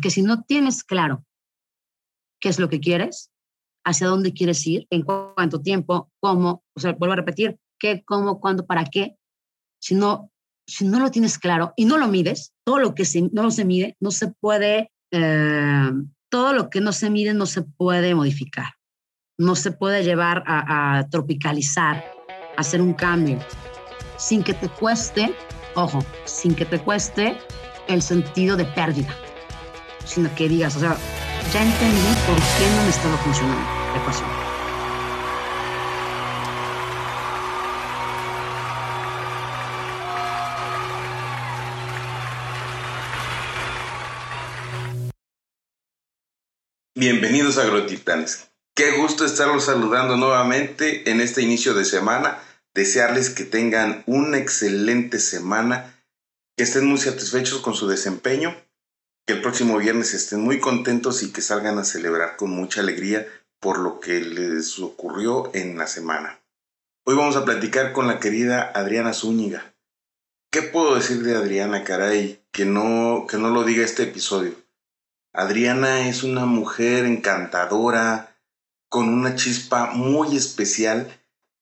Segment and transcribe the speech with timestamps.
[0.00, 1.26] Porque si no tienes claro
[2.40, 3.30] qué es lo que quieres,
[3.84, 8.40] hacia dónde quieres ir, en cuánto tiempo, cómo, o sea, vuelvo a repetir, qué, cómo,
[8.40, 9.18] cuándo, para qué,
[9.78, 10.32] si no,
[10.66, 13.66] si no lo tienes claro y no lo mides, todo lo que se, no se
[13.66, 15.90] mide, no se puede, eh,
[16.30, 18.72] todo lo que no se mide no se puede modificar,
[19.38, 22.02] no se puede llevar a, a tropicalizar,
[22.56, 23.38] a hacer un cambio,
[24.16, 25.34] sin que te cueste,
[25.74, 27.36] ojo, sin que te cueste
[27.86, 29.14] el sentido de pérdida,
[30.04, 30.96] sino que digas, o sea,
[31.52, 33.60] ya entendí por qué no me estaba funcionando
[33.92, 34.50] la ecuación.
[47.00, 48.50] Bienvenidos a Agrotitanes.
[48.74, 52.38] Qué gusto estarlos saludando nuevamente en este inicio de semana.
[52.74, 55.94] Desearles que tengan una excelente semana,
[56.56, 58.54] que estén muy satisfechos con su desempeño,
[59.26, 63.26] que el próximo viernes estén muy contentos y que salgan a celebrar con mucha alegría
[63.60, 66.40] por lo que les ocurrió en la semana.
[67.04, 69.74] Hoy vamos a platicar con la querida Adriana Zúñiga.
[70.50, 72.42] ¿Qué puedo decir de Adriana, caray?
[72.50, 74.54] Que no, que no lo diga este episodio.
[75.32, 78.36] Adriana es una mujer encantadora,
[78.88, 81.08] con una chispa muy especial,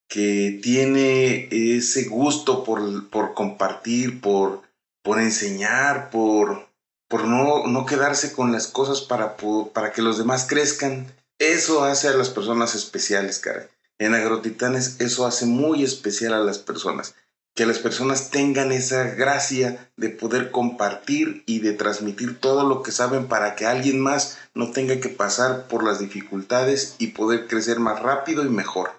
[0.08, 4.62] que tiene ese gusto por, por compartir, por,
[5.02, 6.67] por enseñar, por,
[7.08, 9.36] por no, no quedarse con las cosas para,
[9.72, 11.06] para que los demás crezcan.
[11.38, 13.68] Eso hace a las personas especiales, cara.
[13.98, 17.14] En Agrotitanes eso hace muy especial a las personas
[17.58, 22.92] que las personas tengan esa gracia de poder compartir y de transmitir todo lo que
[22.92, 27.80] saben para que alguien más no tenga que pasar por las dificultades y poder crecer
[27.80, 28.92] más rápido y mejor.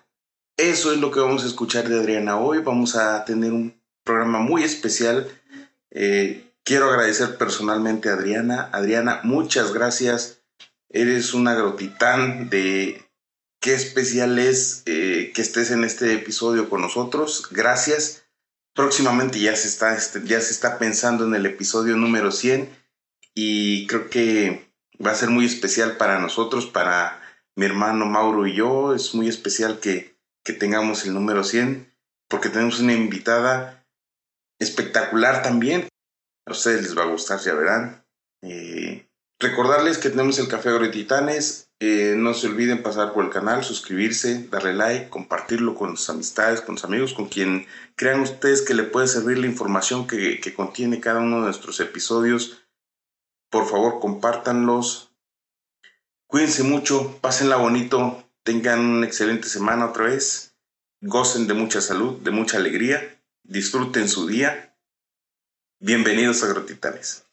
[0.57, 2.57] Eso es lo que vamos a escuchar de Adriana hoy.
[2.57, 5.29] Vamos a tener un programa muy especial.
[5.91, 8.69] Eh, quiero agradecer personalmente a Adriana.
[8.71, 10.43] Adriana, muchas gracias.
[10.87, 13.09] Eres un agrotitán de
[13.59, 17.47] qué especial es eh, que estés en este episodio con nosotros.
[17.49, 18.21] Gracias
[18.75, 22.69] próximamente ya se está, este, ya se está pensando en el episodio número 100
[23.33, 24.71] y creo que
[25.03, 27.19] va a ser muy especial para nosotros, para
[27.55, 28.93] mi hermano Mauro y yo.
[28.93, 31.91] Es muy especial que, que tengamos el número 100
[32.27, 33.87] porque tenemos una invitada
[34.59, 35.89] espectacular también.
[36.49, 38.03] A ustedes les va a gustar, ya verán.
[38.41, 39.07] Eh,
[39.39, 44.47] recordarles que tenemos el Café Agrotitanes eh, no se olviden pasar por el canal, suscribirse,
[44.49, 48.81] darle like, compartirlo con sus amistades, con sus amigos, con quien crean ustedes que le
[48.81, 52.63] puede servir la información que, que contiene cada uno de nuestros episodios.
[53.51, 55.13] Por favor, compártanlos.
[56.25, 60.55] Cuídense mucho, pásenla bonito, tengan una excelente semana otra vez,
[60.99, 64.68] gocen de mucha salud, de mucha alegría, disfruten su día.
[65.81, 67.28] Bienvenidos a Grotitales.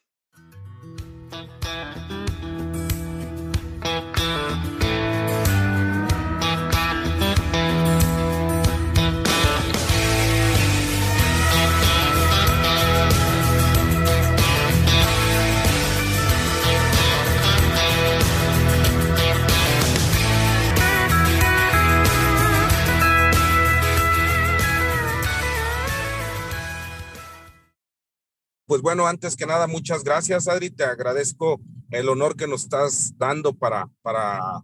[28.86, 30.70] Bueno, antes que nada, muchas gracias, Adri.
[30.70, 31.60] Te agradezco
[31.90, 34.62] el honor que nos estás dando para, para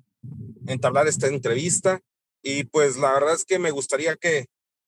[0.69, 2.01] entablar esta entrevista.
[2.41, 4.47] Y pues la verdad es que me gustaría que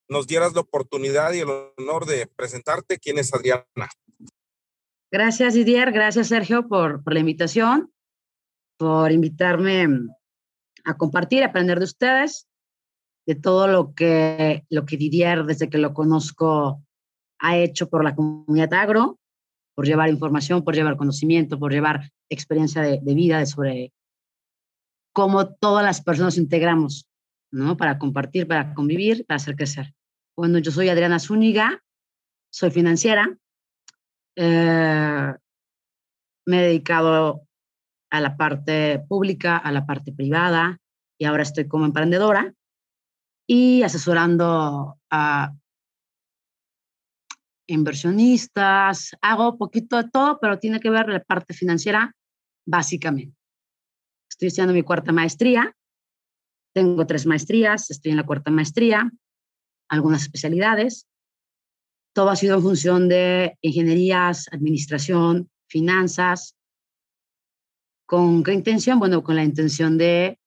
[0.08, 3.00] nos dieras la oportunidad y el honor de presentarte.
[3.00, 3.66] ¿Quién es Adriana?
[5.10, 5.90] Gracias, Didier.
[5.90, 7.92] Gracias, Sergio, por, por la invitación,
[8.78, 9.88] por invitarme
[10.84, 12.46] a compartir, a aprender de ustedes,
[13.26, 16.84] de todo lo que, lo que Didier, desde que lo conozco,
[17.40, 19.18] ha hecho por la comunidad agro,
[19.74, 23.92] por llevar información, por llevar conocimiento, por llevar experiencia de, vida de sobre
[25.12, 27.06] cómo todas las personas integramos,
[27.50, 27.76] ¿no?
[27.76, 29.94] Para compartir, para convivir, para hacer crecer.
[30.36, 31.82] Bueno, yo soy Adriana Zúñiga,
[32.50, 33.36] soy financiera,
[34.36, 35.34] eh,
[36.46, 37.42] me he dedicado
[38.10, 40.78] a la parte pública, a la parte privada
[41.18, 42.54] y ahora estoy como emprendedora
[43.46, 45.52] y asesorando a
[47.66, 52.14] inversionistas, hago poquito de todo, pero tiene que ver la parte financiera
[52.66, 53.36] básicamente.
[54.30, 55.74] Estoy estudiando mi cuarta maestría,
[56.74, 59.10] tengo tres maestrías, estoy en la cuarta maestría,
[59.88, 61.06] algunas especialidades.
[62.14, 66.56] Todo ha sido en función de ingenierías, administración, finanzas.
[68.06, 68.98] ¿Con qué intención?
[68.98, 70.38] Bueno, con la intención de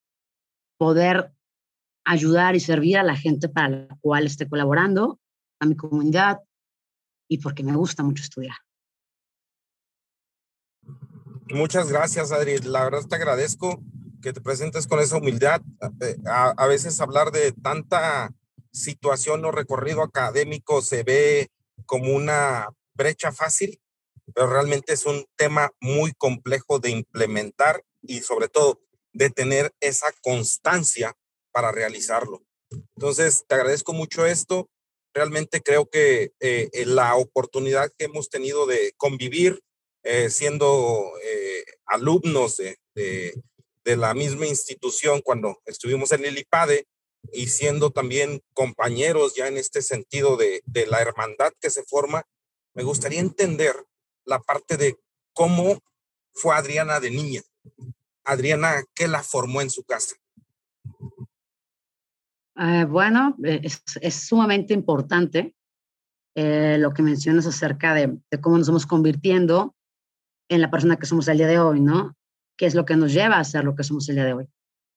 [0.78, 1.31] poder
[2.06, 5.19] ayudar y servir a la gente para la cual esté colaborando,
[5.60, 6.40] a mi comunidad,
[7.28, 8.56] y porque me gusta mucho estudiar.
[11.50, 12.58] Muchas gracias, Adri.
[12.60, 13.82] La verdad te agradezco
[14.22, 15.62] que te presentes con esa humildad.
[16.02, 18.34] Eh, a, a, veces hablar de tanta
[18.72, 21.50] situación o recorrido académico se ve
[21.86, 23.80] como una brecha fácil,
[24.34, 28.82] pero realmente es un tema muy complejo de implementar y sobre todo
[29.14, 31.16] de tener esa constancia
[31.52, 32.44] para realizarlo.
[32.96, 34.70] Entonces, te agradezco mucho esto.
[35.18, 39.64] Realmente creo que eh, la oportunidad que hemos tenido de convivir
[40.04, 43.34] eh, siendo eh, alumnos de, de,
[43.84, 46.86] de, la misma institución cuando estuvimos en el IPADE
[47.34, 52.24] y siendo también compañeros ya en este sentido de, de la hermandad que se forma,
[52.75, 53.75] me gustaría entender
[54.24, 55.00] la parte de
[55.34, 55.80] cómo
[56.31, 57.42] fue Adriana de niña.
[58.24, 60.16] Adriana, ¿qué la formó en su casa?
[62.59, 65.56] Eh, bueno, es, es, sumamente importante
[66.36, 69.75] eh, lo que mencionas acerca de, cómo nos vamos convirtiendo
[70.50, 72.15] en la persona que somos el día de hoy, ¿no?
[72.57, 74.50] ¿Qué es lo que nos lleva a ser lo que somos el día de hoy?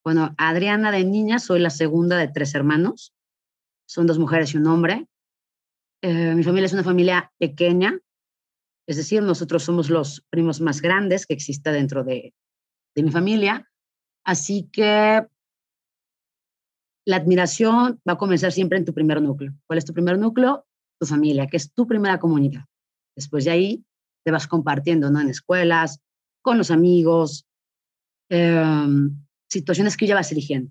[0.02, 3.12] Bueno, Adriana de niña, soy la segunda de tres hermanos.
[3.86, 5.06] Son dos mujeres y un hombre.
[6.02, 7.98] Eh, mi familia es una familia pequeña,
[8.86, 12.34] es decir, nosotros somos los primos más grandes que existe dentro de,
[12.94, 13.70] de mi familia.
[14.24, 15.26] Así que
[17.10, 19.52] la admiración va a comenzar siempre en tu primer núcleo.
[19.66, 20.64] ¿Cuál es tu primer núcleo?
[21.00, 22.66] Tu familia, que es tu primera comunidad.
[23.16, 23.84] Después de ahí
[24.24, 25.20] te vas compartiendo, ¿no?
[25.20, 25.98] En escuelas,
[26.40, 27.46] con los amigos,
[28.28, 28.86] eh,
[29.48, 30.70] situaciones que ya vas eligiendo.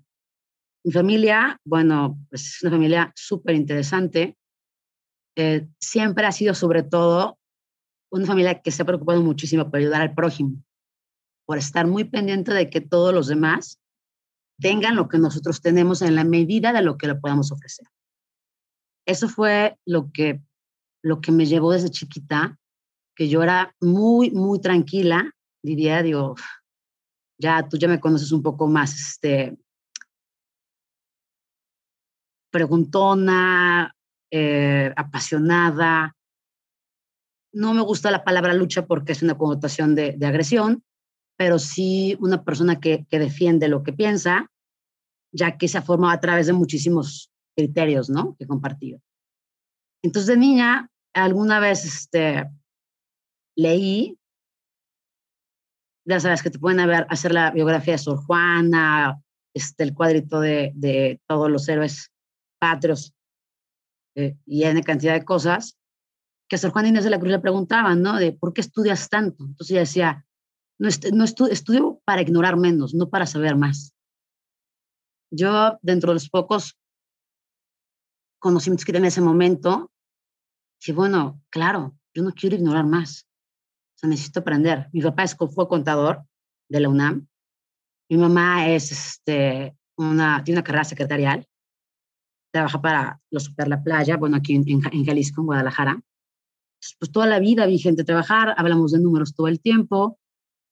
[0.82, 4.38] Mi familia, bueno, pues es una familia súper interesante.
[5.36, 7.38] Eh, siempre ha sido sobre todo
[8.10, 10.56] una familia que se ha preocupado muchísimo por ayudar al prójimo,
[11.44, 13.79] por estar muy pendiente de que todos los demás
[14.60, 17.86] tengan lo que nosotros tenemos en la medida de lo que le podamos ofrecer.
[19.06, 20.40] Eso fue lo que,
[21.02, 22.58] lo que me llevó desde chiquita,
[23.16, 26.36] que yo era muy, muy tranquila, diría, digo,
[27.38, 29.58] ya tú ya me conoces un poco más, este,
[32.50, 33.94] preguntona,
[34.30, 36.14] eh, apasionada.
[37.52, 40.84] No me gusta la palabra lucha porque es una connotación de, de agresión,
[41.40, 44.50] pero sí una persona que, que, defiende lo que piensa,
[45.32, 48.36] ya que se ha formado a través de muchísimos criterios, ¿no?
[48.36, 49.00] Que he compartido.
[50.02, 52.46] Entonces, de niña, alguna vez este,
[53.56, 54.18] leí
[56.04, 56.78] ya sabes que te pueden
[57.08, 59.18] hacer la biografía de Sor Juana,
[59.54, 62.12] este, el cuadrito de, de todos los héroes
[62.58, 63.14] patrios
[64.14, 65.78] eh, y en cantidad de cosas,
[66.50, 68.18] que a Sor Juana Inés de la Cruz le preguntaban, ¿no?
[68.18, 69.42] De por qué estudias tanto.
[69.42, 70.26] Entonces ella decía,
[70.80, 73.94] no, no estu estudio para ignorar menos, no para saber más.
[75.30, 76.76] Yo, dentro de los pocos
[78.40, 79.92] conocimientos que tenía en ese momento,
[80.80, 83.30] dije, bueno, claro, yo no quiero ignorar más
[84.00, 84.88] sea, necesito aprender.
[84.92, 86.24] Mi papá es, fue contador
[86.68, 87.26] de la UNAM.
[88.08, 91.46] Mi mamá es, este, una, tiene una carrera secretarial.
[92.52, 96.00] Trabaja para los Super La Playa, bueno, aquí en, en Jalisco, en Guadalajara.
[96.98, 100.18] Pues toda la vida vi gente trabajar, hablamos de números todo el tiempo.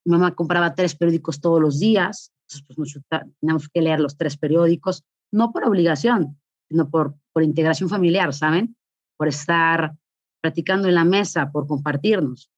[0.09, 2.33] Mi mamá compraba tres periódicos todos los días.
[2.47, 7.89] Entonces, pues teníamos que leer los tres periódicos, no por obligación, sino por, por integración
[7.89, 8.75] familiar, ¿saben?
[9.17, 9.95] Por estar
[10.41, 12.49] practicando en la mesa, por compartirnos.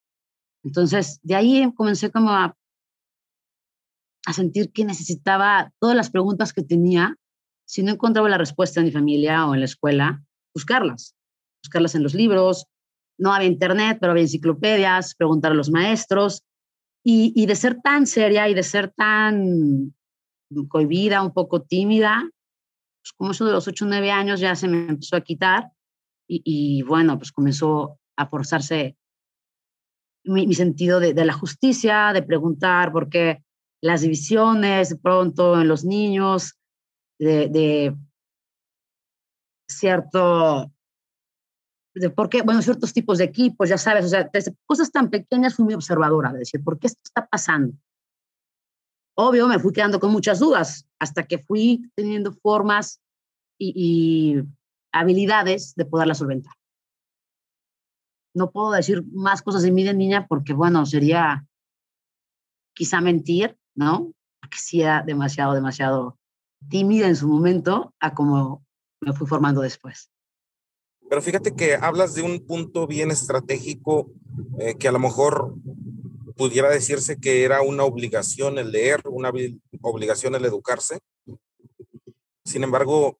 [0.64, 2.56] Entonces, de ahí comencé como a,
[4.24, 7.18] a sentir que necesitaba todas las preguntas que tenía,
[7.66, 10.24] si no encontraba la respuesta en mi familia o en la escuela,
[10.54, 11.14] buscarlas,
[11.62, 12.66] buscarlas en los libros.
[13.18, 16.44] No había internet, pero había enciclopedias, preguntar a los maestros.
[17.04, 19.94] Y, de ser tan seria y de ser tan
[20.68, 22.30] cohibida, un poco tímida,
[23.02, 25.72] pues como eso de los 8 o 9 años ya se me empezó a quitar
[26.28, 28.96] y, bueno, pues comenzó a forzarse
[30.24, 33.42] mi, sentido de, la justicia, de preguntar por qué
[33.82, 36.56] las divisiones pronto en los niños,
[37.18, 37.96] de
[39.66, 40.70] cierto,
[41.94, 45.10] de por qué, bueno, ciertos tipos de equipos, ya sabes, o sea, desde cosas tan
[45.10, 47.76] pequeñas fui muy observadora, de decir, ¿por qué esto está pasando?
[49.14, 53.00] Obvio, me fui quedando con muchas dudas hasta que fui teniendo formas
[53.58, 54.42] y, y
[54.92, 56.54] habilidades de poderlas solventar
[58.34, 61.46] no puedo decir más cosas de mí de niña porque, bueno, sería
[62.74, 64.12] quizá mentir, ¿no?
[64.40, 66.18] Porque sí era demasiado, demasiado
[66.68, 68.64] tímida en su momento a como
[69.00, 70.10] me fui formando después.
[71.12, 74.10] Pero fíjate que hablas de un punto bien estratégico
[74.58, 75.54] eh, que a lo mejor
[76.38, 79.30] pudiera decirse que era una obligación el leer, una
[79.82, 81.00] obligación el educarse.
[82.46, 83.18] Sin embargo,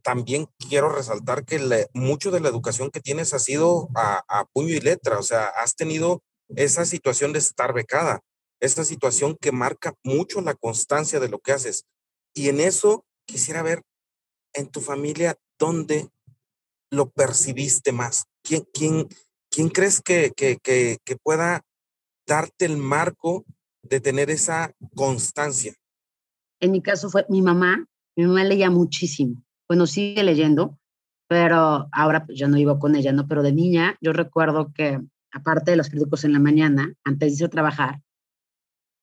[0.00, 4.46] también quiero resaltar que le, mucho de la educación que tienes ha sido a, a,
[4.46, 6.22] puño y letra, o sea, has tenido
[6.56, 8.22] esa situación de estar becada.
[8.60, 11.84] esta situación que marca mucho la constancia de lo que haces.
[12.32, 13.82] Y en eso quisiera ver
[14.54, 16.08] en tu familia dónde
[16.94, 18.24] lo percibiste más.
[18.42, 19.08] ¿Quién, quién,
[19.50, 21.62] quién crees que, que, que, pueda
[22.26, 23.44] darte el marco
[23.82, 25.74] de tener esa constancia?
[26.60, 27.86] En mi caso fue mi mamá.
[28.16, 29.42] Mi mamá leía muchísimo.
[29.68, 30.78] Bueno, sigue leyendo,
[31.28, 33.26] pero ahora pues, yo no iba con ella, ¿no?
[33.26, 35.00] Pero de niña yo recuerdo que,
[35.32, 38.00] aparte de los periódicos en la mañana, antes de irse a trabajar,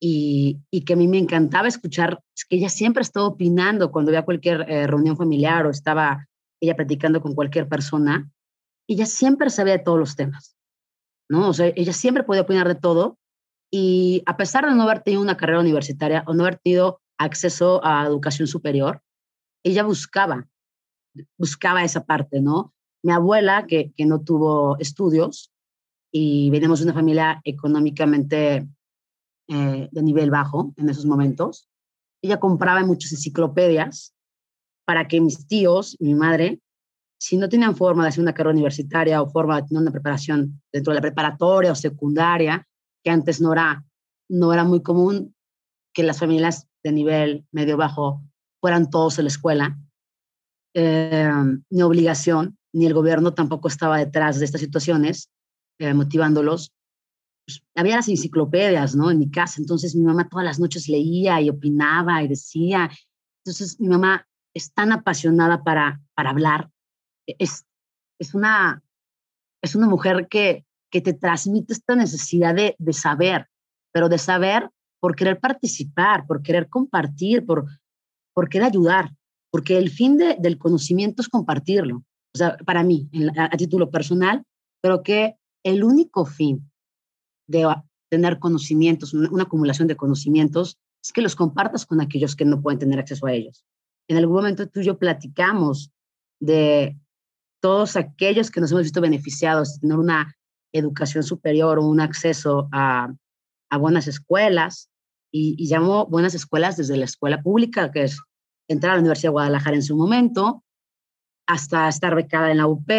[0.04, 4.10] y, y, que a mí me encantaba escuchar, es que ella siempre estaba opinando cuando
[4.10, 6.28] había cualquier eh, reunión familiar o estaba
[6.62, 8.32] ella platicando con cualquier persona,
[8.88, 10.56] ella siempre sabía de todos los temas,
[11.30, 11.50] ¿no?
[11.50, 13.18] O sea, ella siempre podía opinar de todo
[13.72, 17.84] y a pesar de no haber tenido una carrera universitaria o no haber tenido acceso
[17.84, 19.02] a educación superior,
[19.64, 20.48] ella buscaba,
[21.38, 22.74] buscaba esa parte, ¿no?
[23.04, 25.52] Mi abuela, que, que no tuvo estudios
[26.12, 28.68] y venimos de una familia económicamente
[29.48, 31.70] eh, de nivel bajo en esos momentos.
[32.22, 34.14] Ella compraba muchas enciclopedias
[34.86, 36.60] para que mis tíos mi madre,
[37.20, 40.62] si no tenían forma de hacer una carrera universitaria o forma de tener una preparación
[40.72, 42.68] dentro de la preparatoria o secundaria,
[43.04, 43.86] que antes no era,
[44.30, 45.36] no era muy común
[45.94, 48.24] que las familias de nivel medio bajo
[48.60, 49.78] fueran todos a la escuela,
[50.74, 51.30] eh,
[51.70, 55.30] ni obligación, ni el gobierno tampoco estaba detrás de estas situaciones,
[55.80, 56.72] eh, motivándolos
[57.46, 59.12] pues, había las enciclopedias, ¿no?
[59.12, 59.60] En mi casa.
[59.60, 62.90] Entonces mi mamá todas las noches leía y opinaba y decía.
[63.44, 66.70] Entonces mi mamá es tan apasionada para, para hablar.
[67.28, 67.66] E, es,
[68.20, 68.84] es, una,
[69.62, 73.48] es una mujer que, que te transmite esta necesidad de, de saber,
[73.92, 77.66] pero de saber por querer participar, por querer compartir, por,
[78.34, 79.12] por querer ayudar,
[79.52, 82.04] porque el fin de, del conocimiento es compartirlo.
[82.34, 84.44] O sea, para mí, a, a título personal,
[84.82, 86.72] creo que el único fin
[87.48, 87.68] de
[88.10, 92.80] tener conocimientos, una, acumulación de conocimientos, es que los compartas con aquellos que no pueden
[92.80, 93.66] tener acceso a ellos.
[94.12, 95.90] En algún momento tú y yo platicamos
[96.42, 96.98] de
[97.62, 100.36] todos aquellos que nos hemos visto beneficiados de tener una
[100.74, 103.14] educación superior o un acceso a,
[103.70, 104.90] a buenas escuelas,
[105.32, 108.20] y, y llamo buenas escuelas desde la escuela pública, que es
[108.68, 110.66] entrar a la Universidad de Guadalajara en su momento,
[111.48, 112.90] hasta estar becada en la UP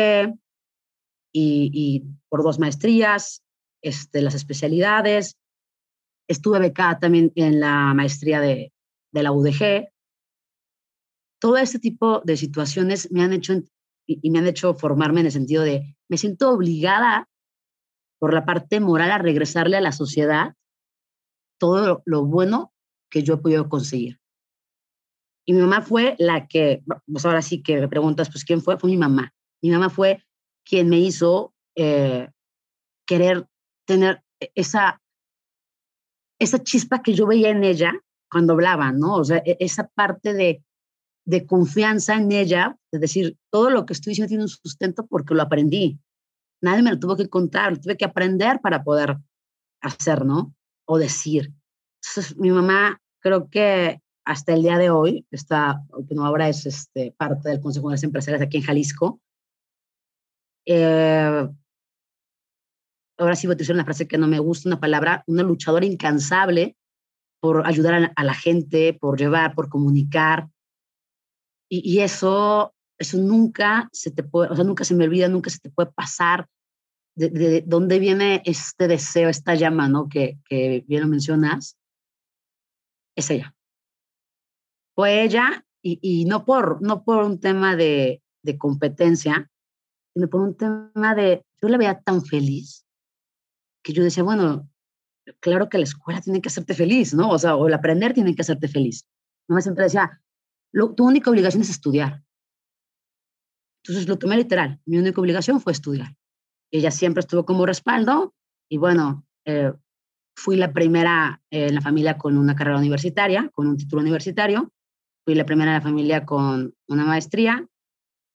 [1.31, 3.43] y, y por dos maestrías,
[3.83, 5.37] este, las especialidades.
[6.27, 8.73] Estuve becada también en la maestría de,
[9.13, 9.92] de la UDG.
[11.43, 13.55] Todo este tipo de situaciones me han hecho
[14.07, 17.29] y, me han hecho formarme en el sentido de me siento obligada
[18.21, 20.55] por la parte moral a regresarle a la sociedad
[21.59, 22.73] todo lo, bueno
[23.11, 24.21] que yo he podido conseguir.
[25.45, 28.79] Y mi mamá fue la que, pues ahora sí que me preguntas, pues ¿quién fue?
[28.79, 29.35] Fue mi mamá.
[29.61, 30.23] Mi mamá fue
[30.65, 32.31] quien me hizo eh,
[33.05, 33.49] querer
[33.85, 35.03] tener e-, esa,
[36.39, 37.93] esa chispa que yo veía en ella
[38.31, 39.17] cuando hablaba, ¿no?
[39.17, 40.63] O sea, e-, esa parte de,
[41.25, 45.35] de confianza en ella, es decir, todo lo que estoy diciendo tiene un sustento porque
[45.35, 45.99] lo aprendí.
[46.61, 49.19] Nadie me lo tuvo que contar, tuve que aprender para poder
[49.81, 50.55] hacer, ¿no?
[50.85, 51.53] O decir.
[52.03, 57.15] Entonces, mi mamá, creo que hasta el día de hoy, esta última ahora es este,
[57.17, 59.21] parte del Consejo de las Empresarias aquí en Jalisco,
[60.67, 61.49] eh,
[63.19, 65.87] ahora sí voy a utilizar una frase que no me gusta, una palabra, una luchadora
[65.87, 66.77] incansable
[67.41, 70.49] por ayudar a, la gente, por llevar, por comunicar.
[71.75, 75.59] Y, eso, eso nunca se te puede, o sea, nunca se me olvida, nunca se
[75.59, 76.47] te puede pasar.
[77.15, 80.07] De, dónde viene este deseo, esta llama, ¿no?
[80.07, 81.79] Que, que bien lo mencionas.
[83.17, 83.55] Es ella.
[84.95, 89.51] Fue ella, y, y no, por, no por un tema de, de competencia,
[90.13, 92.85] sino por un tema de, yo la veía tan feliz,
[93.83, 94.69] que yo decía, bueno,
[95.41, 97.31] claro que la escuela tiene que hacerte feliz, ¿no?
[97.31, 99.07] O sea, o el aprender tiene que hacerte feliz.
[99.49, 100.22] Mamá siempre decía,
[100.73, 102.23] tu única obligación es estudiar.
[103.83, 104.81] Entonces lo tomé literal.
[104.87, 106.17] Mi única obligación fue estudiar.
[106.71, 108.35] Ella siempre estuvo como respaldo
[108.69, 109.73] y bueno, eh,
[110.37, 114.73] fui la primera en la familia con una carrera universitaria, con un título universitario.
[115.25, 117.67] Fui la primera en la familia con una maestría.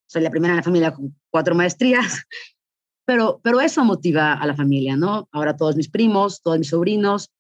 [0.08, 2.24] Soy la primera en la familia con cuatro maestrías.
[3.10, 5.29] Pero, pero eso motiva a la familia, ¿no?
[5.32, 7.32] Ahora todos mis primos, todos mis sobrinos,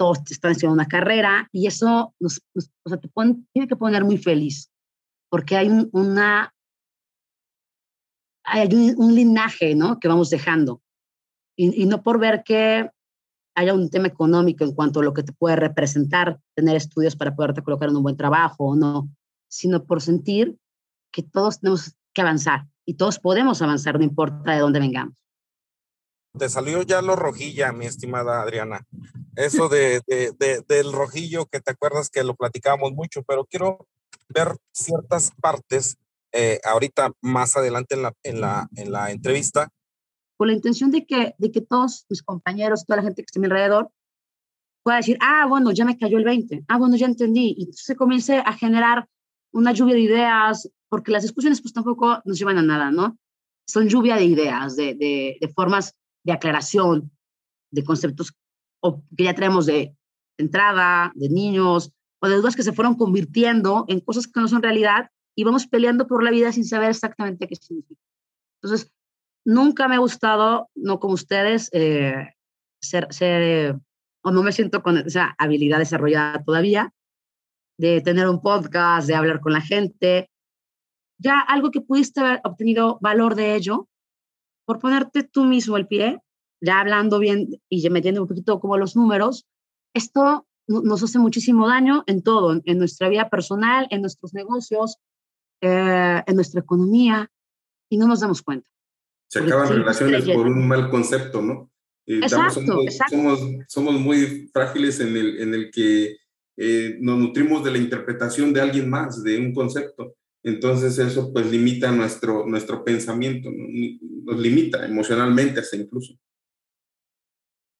[0.00, 3.10] todos están haciendo una carrera y eso nos, o sea, te
[3.52, 4.70] tiene que poner muy feliz
[5.28, 6.54] porque hay un, una
[8.44, 10.00] hay un, un, linaje, ¿no?
[10.00, 10.80] Que vamos dejando
[11.54, 12.88] y, y no por ver que
[13.54, 17.36] haya un tema económico en cuanto a lo que te puede representar tener estudios para
[17.36, 19.06] poderte colocar en un buen trabajo o no,
[19.50, 20.56] sino por sentir
[21.12, 25.19] que todos tenemos que avanzar y todos podemos avanzar, no importa de dónde vengamos.
[26.38, 28.86] Te salió ya lo rojilla, mi estimada Adriana.
[29.36, 30.02] Eso de,
[30.68, 33.86] del rojillo que te acuerdas que lo platicábamos mucho, pero quiero
[34.28, 35.96] ver ciertas partes
[36.32, 39.68] eh, ahorita más adelante en la, en, la, en la entrevista.
[40.36, 43.38] Con la intención de que, de que todos mis compañeros, toda la gente que esté
[43.38, 43.90] a mi alrededor,
[44.82, 47.54] pueda decir, ah, bueno, ya me cayó el 20, ah, bueno, ya entendí.
[47.58, 49.08] Y se comience a generar
[49.52, 53.18] una lluvia de ideas, porque las discusiones pues tampoco nos llevan a nada, ¿no?
[53.66, 57.10] Son lluvia de ideas, de, de, de formas de aclaración,
[57.70, 58.32] de conceptos
[59.16, 59.94] que ya tenemos de
[60.38, 64.62] entrada, de niños, o de dudas que se fueron convirtiendo en cosas que no son
[64.62, 68.00] realidad y vamos peleando por la vida sin saber exactamente qué significa.
[68.62, 68.92] Entonces,
[69.44, 72.34] nunca me ha gustado, no como ustedes, eh,
[72.80, 73.80] ser
[74.22, 76.92] o no me siento con esa habilidad desarrollada todavía,
[77.78, 80.30] de tener un podcast, de hablar con la gente.
[81.18, 83.88] Ya algo que pudiste haber obtenido valor de ello,
[84.70, 86.20] por ponerte tú mismo el pie,
[86.60, 89.48] ya hablando bien y metiendo un poquito como los números,
[89.94, 94.98] esto nos hace muchísimo daño en todo, en nuestra vida personal, en nuestros negocios,
[95.60, 97.28] eh, en nuestra economía,
[97.90, 98.70] y no nos damos cuenta.
[99.28, 101.68] Se acaban relaciones por un mal concepto, ¿no?
[102.06, 103.16] exacto, somos, exacto.
[103.16, 106.16] Somos, somos, muy frágiles en el, en el que
[106.56, 110.14] eh, nos nutrimos de la interpretación de alguien más, de un concepto.
[110.42, 116.14] Entonces eso pues limita nuestro, nuestro pensamiento, nos limita emocionalmente hasta incluso.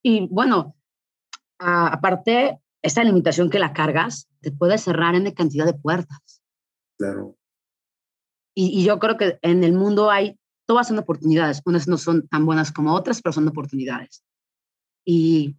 [0.02, 0.76] Y bueno,
[1.59, 6.43] aparte, esa limitación que la cargas te puede cerrar en cantidad de puertas.
[6.99, 7.37] Claro.
[8.55, 11.62] Y, y, yo creo que en el mundo hay, todas son oportunidades.
[11.64, 14.25] Unas no son tan buenas como otras, pero son oportunidades.
[15.05, 15.57] Y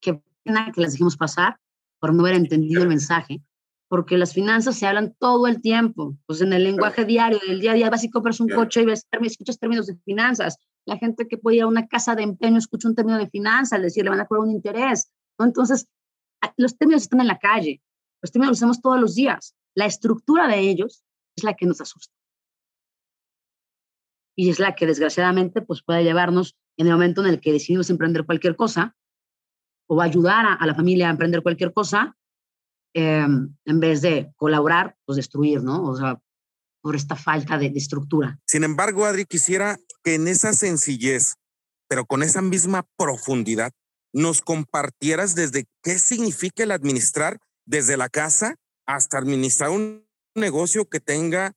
[0.00, 1.58] qué pena que las dejemos pasar
[2.00, 3.42] por no haber entendido el mensaje,
[3.88, 6.16] porque las finanzas se hablan todo el tiempo.
[6.26, 8.86] Pues en el lenguaje diario, del día a día, vas y compras un coche y
[8.86, 10.56] ves, escuchas términos de finanzas.
[10.86, 13.78] La gente que puede ir a una casa de empeño escucha un término de finanzas,
[13.78, 15.12] es decir, le van a cobrar un interés.
[15.38, 15.46] ¿no?
[15.46, 15.86] Entonces,
[16.56, 17.82] los términos están en la calle,
[18.22, 19.54] los términos los usamos todos los días.
[19.74, 21.04] La estructura de ellos
[21.36, 22.14] es la que nos asusta.
[24.36, 27.90] Y es la que desgraciadamente pues, puede llevarnos en el momento en el que decidimos
[27.90, 28.96] emprender cualquier cosa
[29.86, 32.16] o ayudar a, a la familia a emprender cualquier cosa,
[32.94, 33.26] eh,
[33.64, 35.84] en vez de colaborar, pues destruir, ¿no?
[35.84, 36.20] O sea,
[36.80, 38.38] por esta falta de, de, estructura.
[38.46, 41.34] Sin embargo, Adri, quisiera que en esa sencillez,
[41.88, 43.72] pero con esa misma profundidad,
[44.12, 51.00] nos compartieras desde qué significa el administrar desde la casa hasta administrar un negocio que
[51.00, 51.56] tenga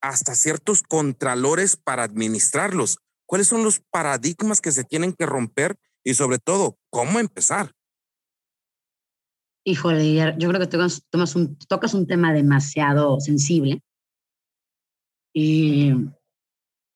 [0.00, 2.98] hasta ciertos contralores para administrarlos.
[3.26, 7.72] ¿Cuáles son los paradigmas que se tienen que romper y sobre todo, cómo empezar?
[9.68, 13.82] Híjole, yo creo que tocas, tomas un, tocas un tema demasiado sensible
[15.34, 15.90] y,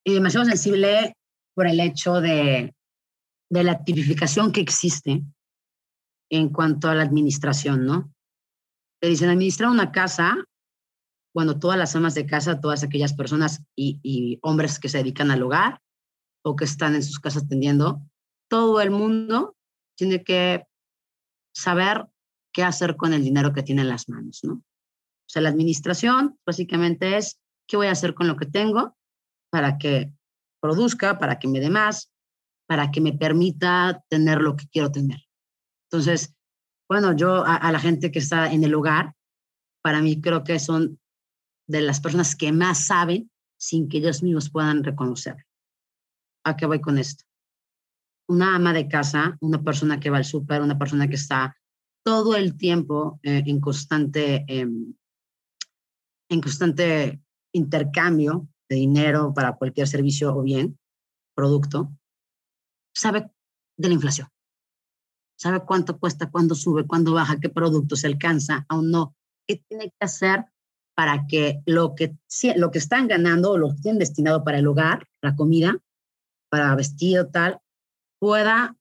[0.05, 1.17] y demasiado sensible
[1.57, 2.73] por el hecho de,
[3.51, 5.25] de la tipificación que existe
[6.31, 8.15] en cuanto a la administración, ¿no?
[9.03, 10.37] Te dicen administrar una casa,
[11.35, 15.33] cuando todas las amas de casa, todas aquellas personas y, y, hombres que se dedican
[15.33, 15.81] al hogar
[16.45, 18.01] o que están en sus casas atendiendo,
[18.49, 19.57] todo el mundo
[19.97, 20.65] tiene que
[21.53, 22.07] saber
[22.53, 24.55] qué hacer con el dinero que tiene en las manos, ¿no?
[24.55, 28.97] O sea, la administración básicamente es qué voy a hacer con lo que tengo
[29.51, 30.13] para que
[30.61, 32.13] produzca, para que me dé más,
[32.67, 35.21] para que me permita tener lo que quiero tener.
[35.89, 36.35] Entonces,
[36.89, 39.15] bueno, yo a, a la gente que está en el hogar,
[39.83, 41.01] para mí creo que son
[41.69, 45.47] de las personas que más saben sin que ellos mismos puedan reconocer.
[46.45, 47.25] ¿A qué voy con esto?
[48.29, 51.57] Una ama de casa, una persona que va al súper, una persona que está
[52.05, 54.67] todo el tiempo eh, en constante, eh,
[56.29, 57.21] en constante
[57.53, 60.79] intercambio de dinero para cualquier servicio o bien,
[61.35, 61.91] producto,
[62.95, 63.31] sabe
[63.77, 64.29] de la inflación.
[65.39, 69.17] Sabe cuánto cuesta, cuándo sube, cuándo baja, qué producto se alcanza, aún no.
[69.47, 70.45] ¿Qué tiene que hacer
[70.95, 72.15] para que lo que,
[72.57, 75.79] lo que están ganando o lo que tienen destinado para el hogar, la comida,
[76.51, 77.61] para vestido, tal,
[78.19, 78.77] pueda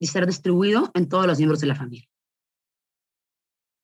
[0.00, 2.08] y ser distribuido en todos los miembros de la familia.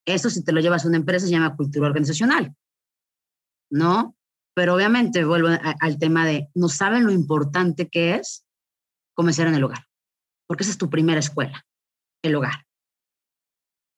[0.06, 2.54] Eso si te lo llevas a una empresa se llama cultura organizacional,
[3.70, 4.16] ¿no?
[4.54, 5.48] Pero obviamente vuelvo
[5.80, 8.46] al tema de, no saben lo importante que es
[9.14, 9.86] comenzar en el hogar,
[10.46, 11.66] porque esa es tu primera escuela,
[12.22, 12.66] el hogar.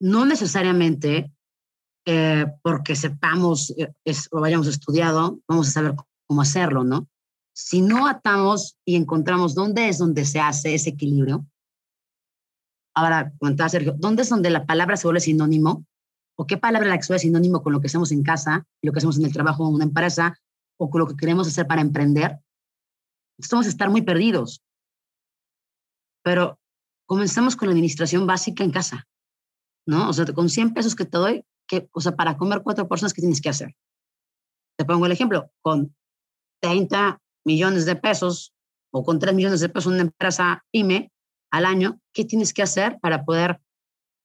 [0.00, 1.32] No necesariamente
[2.06, 3.92] eh, porque sepamos eh,
[4.30, 5.94] o hayamos estudiado, vamos a saber
[6.26, 7.08] cómo hacerlo, ¿no?
[7.52, 11.46] Si no atamos y encontramos dónde es donde se hace ese equilibrio,
[12.96, 15.84] Ahora, comentaba Sergio, ¿dónde es donde la palabra se vuelve sinónimo?
[16.34, 18.90] ¿O qué palabra la que se vuelve sinónimo con lo que hacemos en casa, lo
[18.90, 20.38] que hacemos en el trabajo en una empresa,
[20.78, 22.38] o con lo que queremos hacer para emprender?
[23.38, 24.62] Estamos a estar muy perdidos.
[26.24, 26.58] Pero
[27.06, 29.06] comenzamos con la administración básica en casa,
[29.86, 30.08] ¿no?
[30.08, 33.12] O sea, con 100 pesos que te doy, que, o sea, para comer cuatro personas,
[33.12, 33.76] ¿qué tienes que hacer?
[34.78, 35.94] Te pongo el ejemplo, con
[36.62, 38.54] 30 millones de pesos
[38.90, 41.12] o con 3 millones de pesos una empresa pyme
[41.50, 43.60] al año, ¿qué tienes que hacer para poder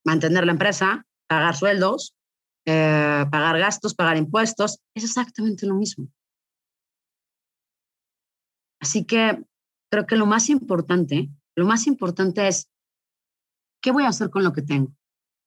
[0.03, 2.15] mantener la empresa, pagar sueldos,
[2.65, 4.79] eh, pagar gastos, pagar impuestos?
[4.95, 6.07] Es exactamente lo mismo.
[8.81, 9.43] Así que
[9.91, 12.69] creo que lo más importante, lo más importante es,
[13.81, 14.91] ¿qué voy a hacer con lo que tengo?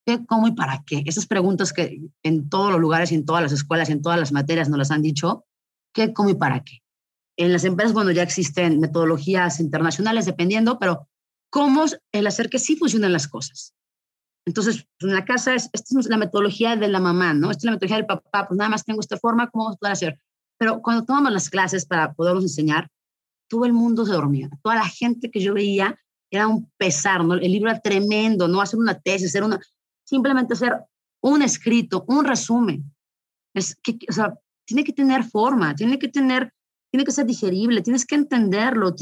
[0.06, 1.02] ¿Qué, cómo y para qué?
[1.06, 4.68] Esas preguntas que en todos los lugares, en todas las escuelas, en todas las materias
[4.68, 5.46] nos las han dicho,
[5.94, 6.82] ¿qué, cómo y para qué?
[7.36, 11.08] En las empresas, bueno, ya existen metodologías internacionales dependiendo, pero
[11.54, 13.76] ¿cómo el hacer que sí funcionen las cosas?
[14.44, 17.52] Entonces, en la casa, es, esta es la metodología de la mamá, ¿no?
[17.52, 19.78] Esta es la metodología del papá, pues nada más tengo esta forma, ¿cómo vamos a
[19.78, 20.20] poder hacer?
[20.58, 22.88] Pero cuando tomamos las clases para podernos enseñar,
[23.48, 24.50] todo el mundo se dormía.
[24.64, 25.96] Toda la gente que yo veía
[26.28, 27.34] era un pesar, ¿no?
[27.34, 29.60] El libro era tremendo, no hacer una tesis, hacer una,
[30.02, 30.76] simplemente hacer
[31.22, 32.92] un escrito, un resumen.
[33.54, 34.36] Es que, o sea,
[34.66, 36.52] tiene que tener forma, tiene que tener,
[36.90, 38.92] tiene que ser digerible, tienes que entenderlo,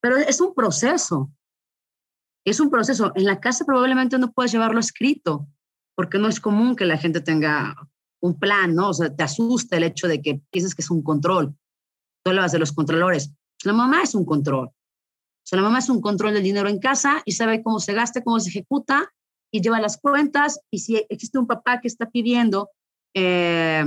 [0.00, 1.30] pero es un proceso.
[2.44, 3.12] Es un proceso.
[3.14, 5.46] En la casa probablemente no puedes llevarlo escrito,
[5.94, 7.76] porque no es común que la gente tenga
[8.20, 8.90] un plan, ¿no?
[8.90, 11.54] O sea, te asusta el hecho de que pienses que es un control.
[12.22, 13.32] Tú hablas de los controladores.
[13.64, 14.66] La mamá es un control.
[14.68, 17.94] O sea, la mamá es un control del dinero en casa y sabe cómo se
[17.94, 19.12] gasta, cómo se ejecuta
[19.50, 20.60] y lleva las cuentas.
[20.70, 22.70] Y si existe un papá que está pidiendo
[23.14, 23.84] eh,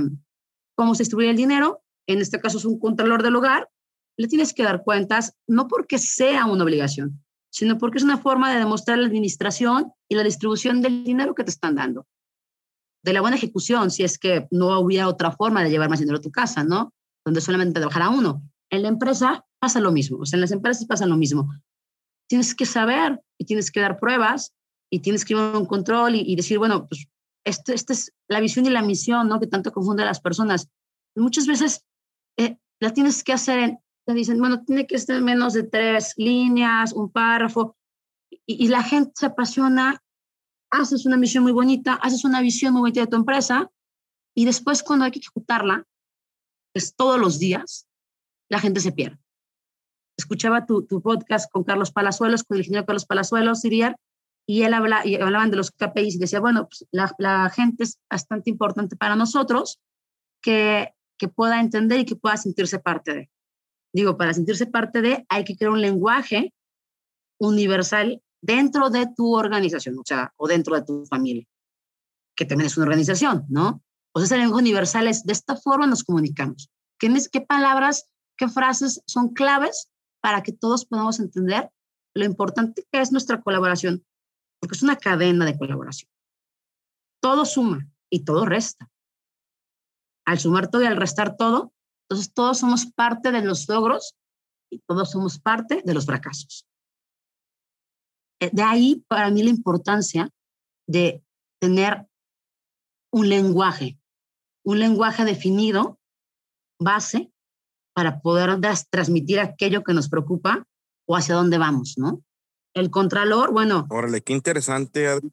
[0.76, 3.68] cómo se distribuye el dinero, en este caso es un controlador del hogar,
[4.16, 7.23] le tienes que dar cuentas, no porque sea una obligación,
[7.54, 11.44] sino porque es una forma de demostrar la administración y la distribución del dinero que
[11.44, 12.04] te están dando.
[13.04, 16.18] De la buena ejecución, si es que no hubiera otra forma de llevar más dinero
[16.18, 16.92] a tu casa, ¿no?
[17.24, 18.42] Donde solamente trabajara uno.
[18.70, 21.48] En la empresa pasa lo mismo, o sea, en las empresas pasa lo mismo.
[22.28, 24.52] Tienes que saber y tienes que dar pruebas
[24.90, 27.06] y tienes que llevar un control y, decir, bueno, pues
[27.44, 29.38] esta este es la visión y la misión, ¿no?
[29.38, 30.68] Que tanto confunde a las personas.
[31.14, 31.84] Muchas veces
[32.36, 36.14] eh, la tienes que hacer, en, te dicen, bueno, tiene que estar menos de tres
[36.16, 37.76] líneas, un párrafo,
[38.30, 40.02] y, y, la gente se apasiona,
[40.70, 43.70] haces una misión muy bonita, haces una visión muy bonita de tu empresa,
[44.34, 45.86] y después cuando hay que ejecutarla,
[46.74, 47.86] es todos los días,
[48.50, 49.24] la gente se pierde
[50.16, 53.96] escuchaba tu, tu, podcast con Carlos Palazuelos, con el ingeniero Carlos Palazuelos, Siriar,
[54.46, 57.84] y él habla, y hablaban de los KPIs y decía, bueno, pues la, la, gente
[57.84, 59.80] es bastante importante para nosotros
[60.42, 63.30] que, que pueda entender y que pueda sentirse parte de.
[63.94, 66.52] Digo, para sentirse parte de, hay que crear un lenguaje
[67.40, 71.44] universal dentro de tu organización, o sea, o dentro de tu familia,
[72.36, 73.82] que también es una organización, ¿no?
[74.12, 76.70] O sea, ese lenguaje universal es, de esta forma nos comunicamos.
[76.98, 81.70] ¿Qué, qué palabras, qué frases son claves para que todos podamos entender
[82.14, 84.04] lo importante que es nuestra colaboración,
[84.58, 86.10] porque es una cadena de colaboración.
[87.20, 88.90] Todo suma y todo resta.
[90.26, 91.73] Al sumar todo y al restar todo,
[92.08, 94.14] entonces todos somos parte de los logros
[94.70, 96.66] y todos somos parte de los fracasos.
[98.40, 100.28] Eh, de ahí para mí la importancia
[100.86, 101.22] de
[101.60, 102.06] tener
[103.12, 103.98] un lenguaje,
[104.64, 105.98] un lenguaje definido,
[106.80, 107.32] base,
[107.94, 108.58] para poder
[108.90, 110.66] transmitir aquello que nos preocupa
[111.06, 112.22] o hacia dónde vamos, ¿no?
[112.74, 113.86] El contralor, bueno.
[113.88, 115.32] Órale, qué interesante, Adri,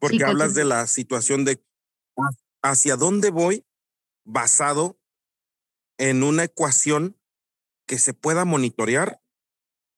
[0.00, 1.62] porque, hablas de la situación de
[2.62, 3.66] hacia dónde voy
[4.24, 4.98] basado
[5.98, 7.16] en una ecuación
[7.86, 9.20] que se pueda monitorear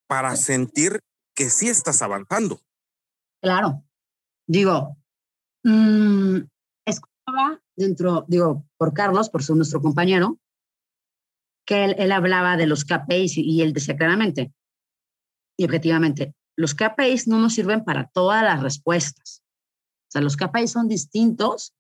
[0.07, 1.01] para sentir
[1.35, 2.61] que sí estás avanzando.
[3.41, 3.85] Claro.
[4.47, 4.97] Digo,
[5.65, 6.39] mmm,
[6.87, 10.39] escuchaba dentro, digo, por Carlos, por ser nuestro compañero,
[11.67, 14.53] que él, hablaba de los KPIs y, él decía claramente
[15.59, 19.43] y objetivamente, los KPIs no nos sirven para todas las respuestas.
[20.09, 21.75] O sea, los KPIs son distintos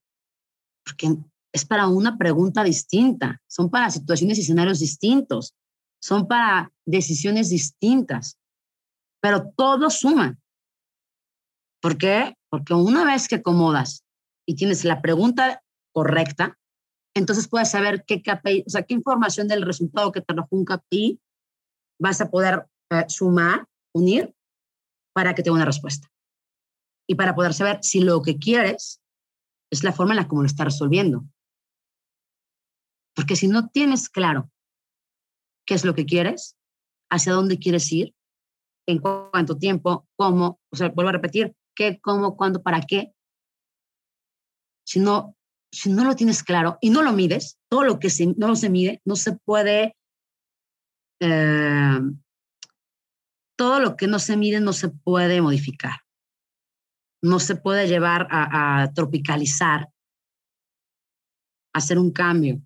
[0.85, 1.16] porque
[1.52, 5.54] es para una pregunta distinta, son para situaciones y escenarios distintos,
[6.00, 8.38] son para decisiones distintas,
[9.20, 10.38] pero todo suma.
[11.80, 12.34] ¿Por qué?
[12.50, 14.04] Porque una vez que acomodas
[14.46, 16.58] y tienes la pregunta correcta,
[17.14, 20.64] entonces puedes saber qué KPI, o sea, qué información del resultado que te arrojó un
[20.64, 21.20] KPI
[22.00, 24.34] vas a poder eh, sumar, unir
[25.14, 26.08] para que tenga una respuesta.
[27.08, 29.00] Y para poder saber si lo que quieres
[29.70, 31.24] es la forma en la que lo estás resolviendo.
[33.18, 34.48] Porque si no tienes claro
[35.66, 36.57] qué es lo que quieres,
[37.11, 38.14] hacia dónde quieres ir,
[38.87, 43.12] en cuánto tiempo, cómo, o sea, vuelvo a repetir, qué, cómo, cuándo, para qué.
[44.87, 45.35] Si no
[45.72, 48.70] si no lo tienes claro y no lo mides, todo lo que se, no se
[48.70, 49.96] mide no se puede
[51.20, 52.00] eh,
[53.57, 56.02] todo lo que no se mide no se puede modificar.
[57.20, 59.88] No se puede llevar a, a tropicalizar,
[61.74, 62.62] hacer un cambio,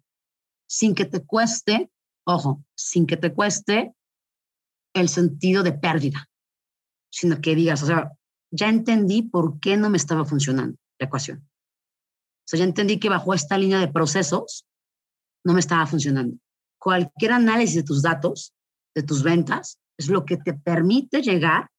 [0.73, 1.91] sin que te cueste,
[2.25, 3.95] ojo, sin que te cueste
[4.95, 6.31] el sentido de pérdida,
[7.11, 8.11] sino que digas, o sea,
[8.51, 11.41] ya entendí por qué no me estaba funcionando la ecuación.
[11.41, 14.67] O sea, ya entendí que bajo esta línea de procesos
[15.45, 16.39] no me estaba funcionando.
[16.79, 18.55] Cualquier análisis de tus datos,
[18.95, 21.71] de tus ventas, es lo que te permite llegar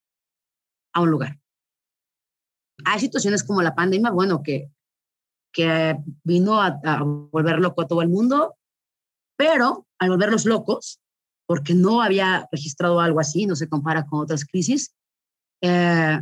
[0.94, 1.40] a un lugar.
[2.86, 4.70] Hay situaciones como la pandemia, bueno, que,
[5.52, 8.56] que vino a, volver loco a todo el mundo,
[9.36, 11.00] pero al volverlos locos,
[11.46, 14.96] porque no había registrado algo así, no se compara con otras crisis,
[15.62, 16.19] eh,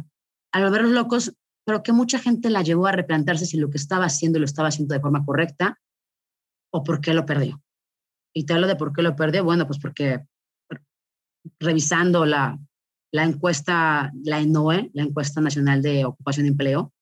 [0.51, 1.33] al volverlos locos,
[1.65, 4.69] pero que mucha gente la llevó a replantearse si lo que estaba haciendo lo estaba
[4.69, 5.79] haciendo de forma correcta
[6.73, 7.61] o por qué lo perdió.
[8.33, 10.25] Y te hablo de por qué lo perdió, bueno, pues porque
[11.59, 12.57] revisando la,
[13.11, 16.93] la encuesta, la ENOE, la encuesta nacional de ocupación y empleo,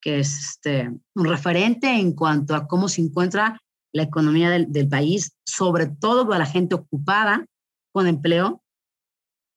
[0.00, 3.60] que es este, un referente en cuanto a cómo se encuentra
[3.96, 7.46] la economía del, del país, sobre todo para la gente ocupada
[7.92, 8.62] con empleo,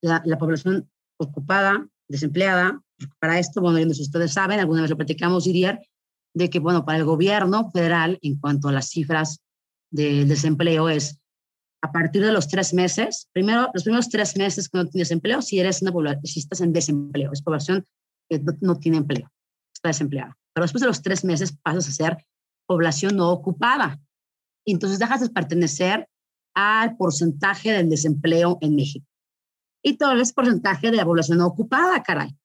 [0.02, 2.82] la, la población ocupada, desempleada.
[3.20, 5.82] Para esto, bueno, si ustedes saben, alguna vez lo platicamos, Iriar,
[6.34, 9.40] de que, bueno, para el gobierno federal, en cuanto a las cifras
[9.92, 11.20] del desempleo, es
[11.82, 15.42] a partir de los tres meses, primero, los primeros tres meses que no tienes empleo,
[15.42, 17.86] si eres una población, si estás en desempleo, es población
[18.30, 19.30] que no, tiene empleo,
[19.74, 20.38] está desempleada.
[20.54, 22.18] Pero después de los tres meses pasas a ser
[22.68, 24.00] población no ocupada.
[24.70, 26.08] Y entonces dejas de pertenecer
[26.54, 29.08] al porcentaje del desempleo en México.
[29.82, 32.38] Y todo el porcentaje de la población ocupada, caray.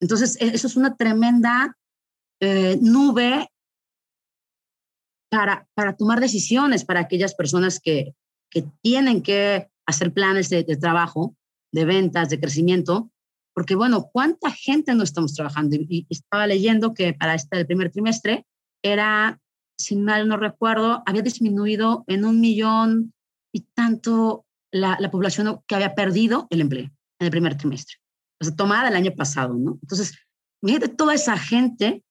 [0.00, 1.76] Entonces, e, eso es una tremenda
[2.40, 3.48] eh, nube
[5.28, 8.14] para, para tomar decisiones para aquellas personas que,
[8.48, 11.34] que tienen que hacer planes de, trabajo,
[11.72, 13.10] de ventas, de crecimiento,
[13.56, 15.74] porque bueno, ¿cuánta gente no estamos trabajando?
[15.74, 18.46] Y, estaba leyendo que para este el primer trimestre
[18.84, 19.40] era,
[19.82, 23.12] si mal no recuerdo, había disminuido en un millón
[23.52, 26.84] y tanto la, la población que había perdido el empleo
[27.18, 27.96] en el primer trimestre.
[28.40, 29.78] O sea, tomada el año pasado, ¿no?
[29.82, 30.18] Entonces,
[30.64, 32.02] fíjate toda esa gente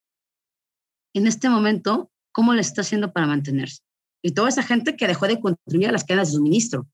[1.13, 3.81] en este momento ¿cómo le está haciendo para mantenerse?
[4.23, 6.87] Y toda esa gente que dejó de contribuir a las cadenas de suministro.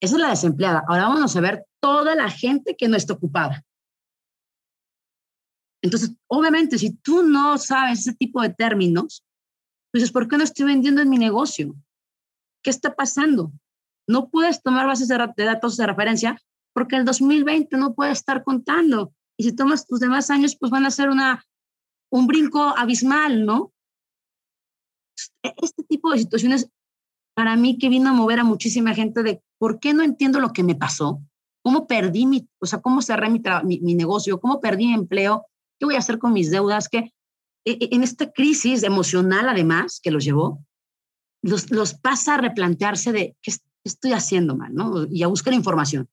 [0.00, 0.82] Esa es la desempleada.
[0.88, 3.64] Ahora vamos a ver toda la gente que no está ocupada.
[5.82, 9.24] Entonces, obviamente, si tú no sabes ese tipo de términos,
[9.92, 11.74] pues ¿por qué no estoy vendiendo en mi negocio?
[12.62, 13.52] ¿Qué está pasando?
[14.08, 16.40] No puedes tomar bases de, datos de referencia
[16.72, 19.12] porque el 2020 no puede estar contando.
[19.36, 21.44] Y si tomas tus demás años, pues van a ser una,
[22.10, 23.72] un brinco abismal, ¿no?
[25.42, 26.68] E-, este tipo de situaciones,
[27.34, 30.52] para mí que vino a mover a muchísima gente de por qué no entiendo lo
[30.52, 31.20] que me pasó,
[31.62, 33.40] cómo perdí mi, o sea, cómo cerré mi,
[33.80, 35.46] mi, negocio, cómo perdí mi empleo,
[35.78, 37.12] qué voy a hacer con mis deudas, e-,
[37.64, 40.64] en esta crisis emocional además que los llevó,
[41.42, 43.52] los, los pasa a replantearse de qué
[43.84, 45.06] estoy haciendo mal, ¿no?
[45.10, 46.08] Y a buscar información.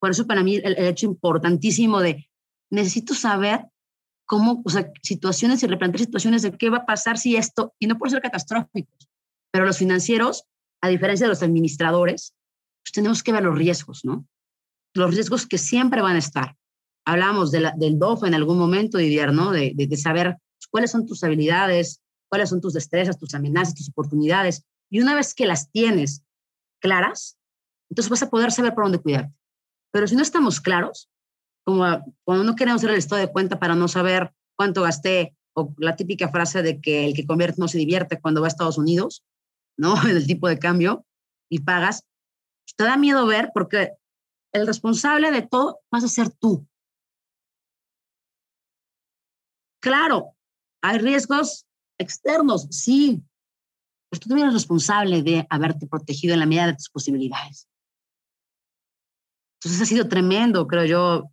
[0.00, 2.28] Por eso para mí el hecho importantísimo de
[2.70, 3.66] necesito saber
[4.26, 7.86] cómo, o sea, situaciones y replantear situaciones de qué va a pasar si esto, y
[7.86, 9.08] no por ser catastróficos,
[9.50, 10.44] pero los financieros,
[10.82, 12.34] a diferencia de los administradores,
[12.84, 14.26] pues tenemos que ver los riesgos, ¿no?
[14.94, 16.56] Los riesgos que siempre van a estar.
[17.06, 19.50] Hablamos de del DOF en algún momento, Didier, ¿no?
[19.50, 23.88] De, de, de saber cuáles son tus habilidades, cuáles son tus destrezas, tus amenazas, tus
[23.88, 24.64] oportunidades.
[24.90, 26.24] Y una vez que las tienes
[26.80, 27.38] claras,
[27.90, 29.34] entonces vas a poder saber por dónde cuidarte.
[29.92, 31.10] Pero si no estamos claros,
[31.64, 31.84] como
[32.24, 35.96] cuando no queremos hacer el estado de cuenta para no saber cuánto gasté, o la
[35.96, 39.24] típica frase de que el que convierte no se divierte cuando va a Estados Unidos,
[39.76, 39.94] ¿no?
[40.08, 41.04] El tipo de cambio,
[41.50, 42.04] y pagas,
[42.76, 43.92] te da miedo ver porque
[44.52, 46.66] el responsable de todo vas a ser tú.
[49.80, 50.34] Claro,
[50.82, 51.66] hay riesgos
[51.98, 53.22] externos, sí,
[54.10, 57.68] pero tú también eres responsable de haberte protegido en la medida de tus posibilidades.
[59.60, 61.30] Entonces ha sido tremendo, creo yo,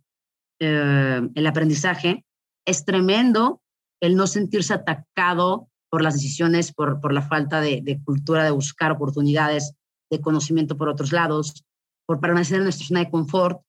[0.60, 2.24] eh, el aprendizaje,
[2.66, 3.62] es tremendo
[4.00, 8.50] el no sentirse atacado por las decisiones, por, por la falta de, de, cultura de
[8.50, 9.74] buscar oportunidades,
[10.10, 11.64] de conocimiento por otros lados,
[12.06, 13.62] por permanecer en nuestra zona de confort,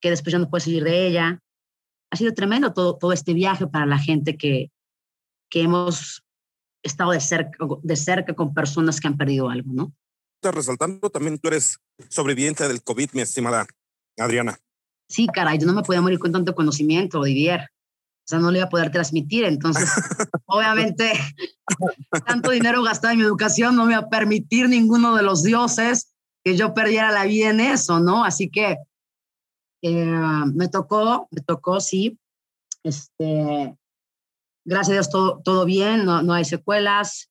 [0.00, 1.40] que después ya no puede salir de ella.
[2.10, 4.70] Ha sido tremendo todo, todo este viaje para la gente que,
[5.50, 6.24] que hemos
[6.82, 9.92] estado de cerca, de cerca con personas que han perdido algo, ¿no?
[10.42, 13.66] Resaltando también, tú eres sobreviviente del COVID, mi estimada
[14.16, 14.58] Adriana
[15.08, 17.62] sí, caray, yo no me podía morir con tanto conocimiento, Didier.
[17.62, 19.44] O sea, no le iba a poder transmitir.
[19.44, 19.90] Entonces,
[20.46, 21.12] obviamente,
[22.26, 26.14] tanto dinero gastado en mi educación no me iba a permitir ninguno de los dioses
[26.44, 28.24] que yo perdiera la vida en eso, ¿no?
[28.24, 28.76] Así que
[29.82, 32.18] eh, me tocó, me tocó, sí.
[32.82, 33.76] Este,
[34.64, 37.30] gracias a Dios todo, todo bien, no, no hay secuelas.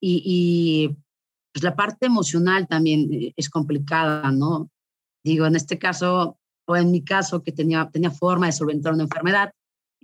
[0.00, 0.96] Y,
[1.52, 4.70] pues la parte emocional también eh, es complicada, ¿no?
[5.24, 9.04] Digo, en este caso, o en mi caso, que tenía, tenía forma de solventar una
[9.04, 9.52] enfermedad,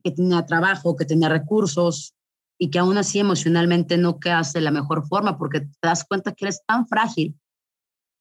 [0.03, 2.15] que tenía trabajo, que tenía recursos,
[2.63, 6.33] y que aún así emocionalmente no quedas de la mejor forma porque te das cuenta
[6.33, 7.35] que eres tan frágil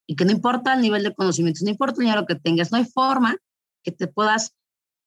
[0.08, 2.78] y que no importa el nivel de conocimientos, no importa el dinero que tengas, no
[2.78, 3.36] hay forma
[3.84, 4.56] que te puedas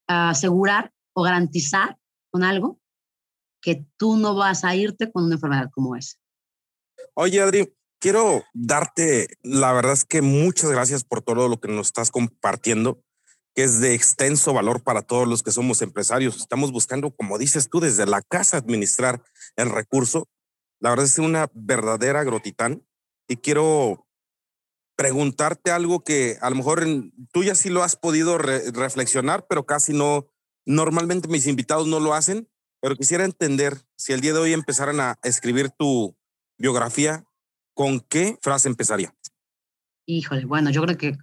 [0.07, 1.97] asegurar o garantizar
[2.33, 2.81] con algo
[3.61, 6.17] que tú no vas a irte con una enfermedad como esa.
[7.15, 11.87] Oye, Adri, quiero darte, la verdad es que muchas gracias por todo lo que nos
[11.87, 13.05] estás compartiendo
[13.55, 16.37] que es de extenso valor para todos los que somos empresarios.
[16.37, 19.23] Estamos buscando, como dices tú, desde la casa administrar
[19.57, 20.29] el recurso.
[20.81, 22.83] La verdad es una verdadera grotitán
[23.29, 24.07] y quiero
[24.97, 26.85] preguntarte algo que a lo mejor
[27.33, 30.32] tú ya sí lo has podido reflexionar, pero casi no,
[30.65, 32.49] normalmente mis invitados no lo hacen,
[32.81, 36.17] pero quisiera entender si el día de hoy empezaran a escribir tu
[36.59, 37.25] biografía,
[37.75, 39.15] ¿con qué frase empezaría?
[40.07, 41.17] Híjole, bueno, yo creo que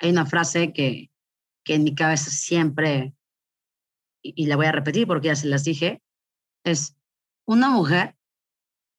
[0.00, 1.10] hay una frase que,
[1.64, 3.14] que en mi cabeza siempre,
[4.22, 6.02] y, la voy a repetir porque ya se las dije,
[6.64, 6.96] es
[7.46, 8.16] una mujer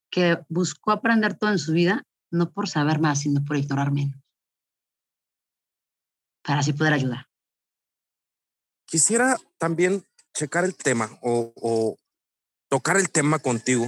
[0.10, 4.20] que buscó aprender todo en su vida, no por saber más, sino por ignorar menos,
[6.42, 7.28] para así poder ayudar.
[8.86, 11.98] Quisiera también checar el tema o,
[12.70, 13.88] tocar el tema contigo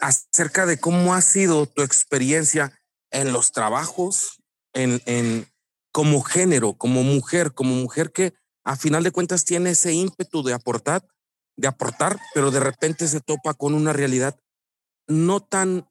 [0.00, 2.72] acerca de cómo ha sido tu experiencia
[3.10, 4.40] en los trabajos,
[4.72, 5.48] en, en,
[5.92, 10.52] como género, como mujer, como mujer que a final de cuentas tiene ese ímpetu de
[10.52, 11.06] aportar,
[11.56, 14.38] de aportar, pero de repente se topa con una realidad
[15.08, 15.88] no tan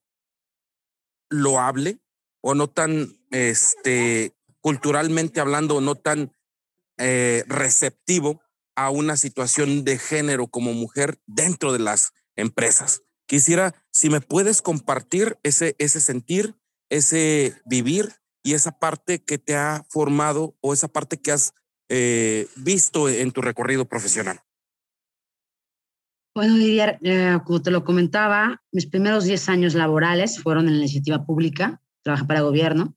[1.30, 2.00] loable
[2.42, 6.32] o no tan, este, culturalmente hablando, no tan
[6.98, 8.42] eh, receptivo
[8.76, 13.02] a una situación de género como mujer dentro de las empresas.
[13.28, 16.56] Quisiera, si me puedes compartir ese, ese sentir,
[16.90, 21.54] ese vivir y esa parte que te ha formado o esa parte que has
[21.90, 24.40] eh, visto en tu recorrido profesional?
[26.34, 30.80] Bueno, Lidia, eh, como te lo comentaba, mis primeros 10 años laborales fueron en la
[30.80, 32.96] iniciativa pública, trabajé para gobierno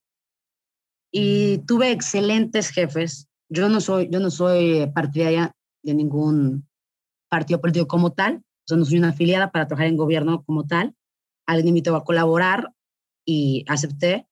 [1.13, 3.29] y tuve excelentes jefes.
[3.49, 6.69] Yo no soy, yo no soy partidaria de ningún
[7.29, 10.67] partido político como tal, o sea, no soy una afiliada para trabajar en gobierno como
[10.67, 10.95] tal.
[11.47, 12.73] Alguien me invitó a colaborar
[13.25, 14.27] y acepté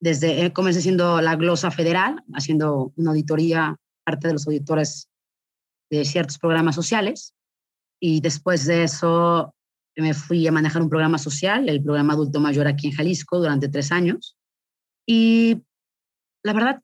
[0.00, 5.10] desde, eh, comencé siendo la glosa federal, haciendo una auditoría, parte de los auditores
[5.90, 7.34] de ciertos programas sociales.
[8.00, 9.54] Y después de eso
[9.96, 13.68] me fui a manejar un programa social, el programa adulto mayor aquí en Jalisco, durante
[13.68, 14.36] tres años.
[15.06, 15.62] Y
[16.42, 16.82] la verdad,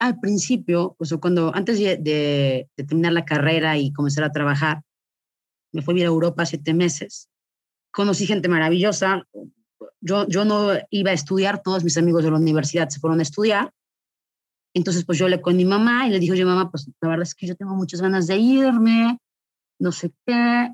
[0.00, 4.82] al principio, pues cuando antes de, de, terminar la carrera y comenzar a trabajar,
[5.72, 7.28] me fui a ir a Europa siete meses.
[7.92, 9.26] Conocí gente maravillosa,
[10.00, 13.22] yo, yo no iba a estudiar, todos mis amigos de la universidad se fueron a
[13.22, 13.72] estudiar.
[14.74, 17.24] Entonces, pues yo le con mi mamá y le dije, oye, mamá, pues la verdad
[17.24, 19.18] es que yo tengo muchas ganas de irme,
[19.78, 20.70] no sé qué.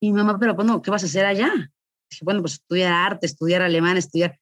[0.00, 1.50] Y mi mamá, pero bueno, ¿qué vas a hacer allá?
[2.10, 4.38] Dije, bueno, pues estudiar arte, estudiar alemán, estudiar.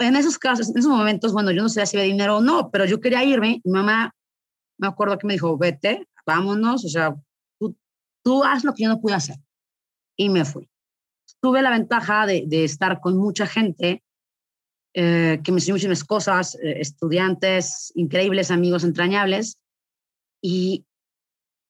[0.00, 2.70] En esos casos, en esos momentos, bueno, yo no sé si había dinero o no,
[2.70, 3.60] pero yo quería irme.
[3.64, 4.14] Mi mamá,
[4.78, 7.14] me acuerdo que me dijo, vete, vámonos, o sea,
[7.58, 7.76] tú,
[8.24, 9.36] tú haz lo que yo no pude hacer.
[10.16, 10.70] Y me fui
[11.40, 14.02] tuve la ventaja de, estar con mucha gente
[14.94, 19.58] eh, que me enseñó muchas cosas, eh, estudiantes increíbles, amigos entrañables,
[20.42, 20.84] y,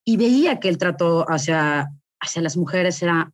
[0.04, 1.90] y veía que el trato hacia,
[2.20, 3.32] hacia las mujeres era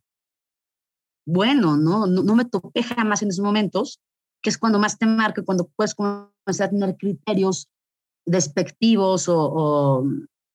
[1.25, 2.07] bueno, ¿no?
[2.07, 2.35] ¿no?
[2.35, 3.99] me topé jamás en esos momentos,
[4.47, 7.67] que es cuando más te marca, cuando puedes comenzar a tener criterios
[8.25, 10.05] despectivos o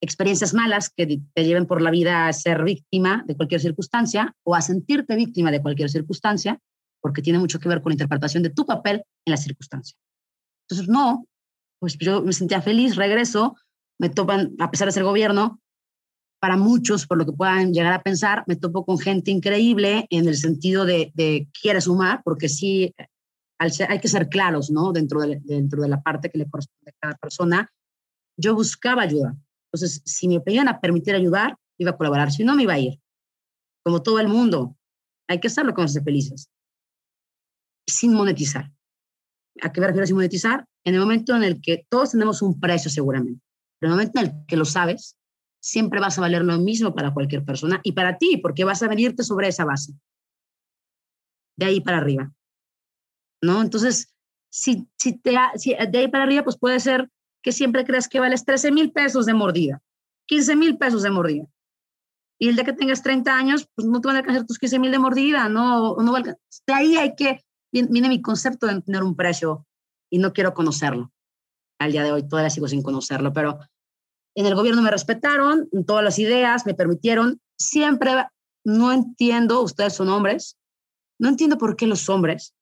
[0.00, 4.54] experiencias malas que te lleven por la vida a ser víctima de cualquier circunstancia o
[4.54, 6.58] a sentirte víctima de cualquier circunstancia,
[7.02, 9.94] porque tiene mucho que ver con la interpretación de tu papel en la circunstancia.
[10.66, 11.26] Entonces, no,
[11.78, 13.58] pues yo me sentía feliz, regreso,
[14.00, 15.60] me topan, a pesar de ser gobierno,
[16.40, 20.28] para muchos, por lo que puedan llegar a pensar, me topo con gente increíble en
[20.28, 22.94] el sentido de, de quiere sumar, porque sí,
[23.62, 24.92] hay que ser claros, ¿no?
[24.92, 27.72] Dentro de, dentro de la parte que le corresponde a cada persona.
[28.36, 29.36] Yo buscaba ayuda,
[29.72, 32.30] entonces, si me pedían a permitir ayudar, iba a colaborar.
[32.30, 33.00] Si no, me iba a ir.
[33.82, 34.76] Como todo el mundo.
[35.28, 36.50] Hay que hacerlo con ser felices.
[37.86, 38.70] Sin monetizar.
[39.62, 40.66] ¿A qué me refiero sin monetizar?
[40.84, 43.42] En el momento en el que todos tenemos un precio seguramente.
[43.78, 45.16] Pero en el momento en el que lo sabes,
[45.60, 48.88] siempre vas a valer lo mismo para cualquier persona y para ti, porque vas a
[48.88, 49.94] venirte sobre esa base.
[51.56, 52.30] De ahí para arriba.
[53.42, 53.60] ¿No?
[53.60, 54.08] Entonces,
[54.54, 57.10] Si, si, te, si de ahí para arriba, pues puede ser
[57.42, 59.80] que siempre creas que vales 13 mil pesos de mordida,
[60.26, 61.46] 15 mil pesos de mordida.
[62.38, 64.78] Y el día que tengas 30 años, pues no te van a alcanzar tus 15
[64.78, 69.16] mil de mordida, no, no De ahí hay que, viene mi concepto de tener un
[69.16, 69.66] precio
[70.10, 71.10] y no quiero conocerlo.
[71.78, 73.58] Al día de hoy todavía sigo sin conocerlo, pero
[74.34, 77.40] en el gobierno me respetaron, todas las ideas me permitieron.
[77.56, 78.12] Siempre
[78.64, 80.58] no entiendo, ustedes son hombres,
[81.18, 82.54] no entiendo por qué los hombres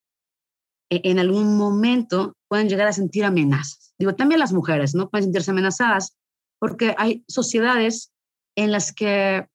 [0.90, 3.94] en algún momento pueden llegar a sentir amenazas.
[3.98, 5.08] Digo, también las mujeres, ¿no?
[5.08, 6.16] Pueden sentirse amenazadas
[6.58, 8.12] porque hay sociedades
[8.56, 9.46] en las que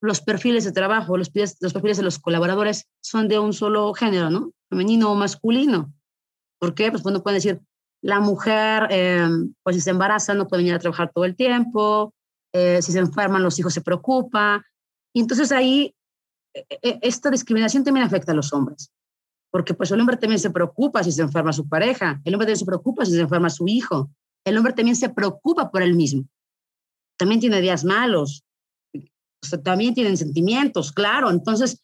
[0.00, 4.30] los perfiles de trabajo, los, los perfiles de los colaboradores son de un solo género,
[4.30, 4.52] ¿no?
[4.68, 5.92] Femenino o masculino.
[6.60, 6.90] ¿Por qué?
[6.90, 7.60] Pues uno puede decir,
[8.02, 9.26] la mujer, eh,
[9.62, 12.14] pues si se embaraza, no puede venir a trabajar todo el tiempo,
[12.52, 14.64] eh, si se enferman, los hijos se preocupa.
[15.12, 15.94] Y entonces ahí,
[16.54, 18.92] e, e, esta discriminación también afecta a los hombres
[19.50, 22.58] porque pues el hombre también se preocupa si se enferma su pareja, el hombre también
[22.58, 24.10] se preocupa si se enferma su hijo,
[24.44, 26.26] el hombre también se preocupa por él mismo.
[27.16, 28.44] También tiene días malos,
[29.64, 31.30] también tienen sentimientos, claro.
[31.30, 31.82] Entonces,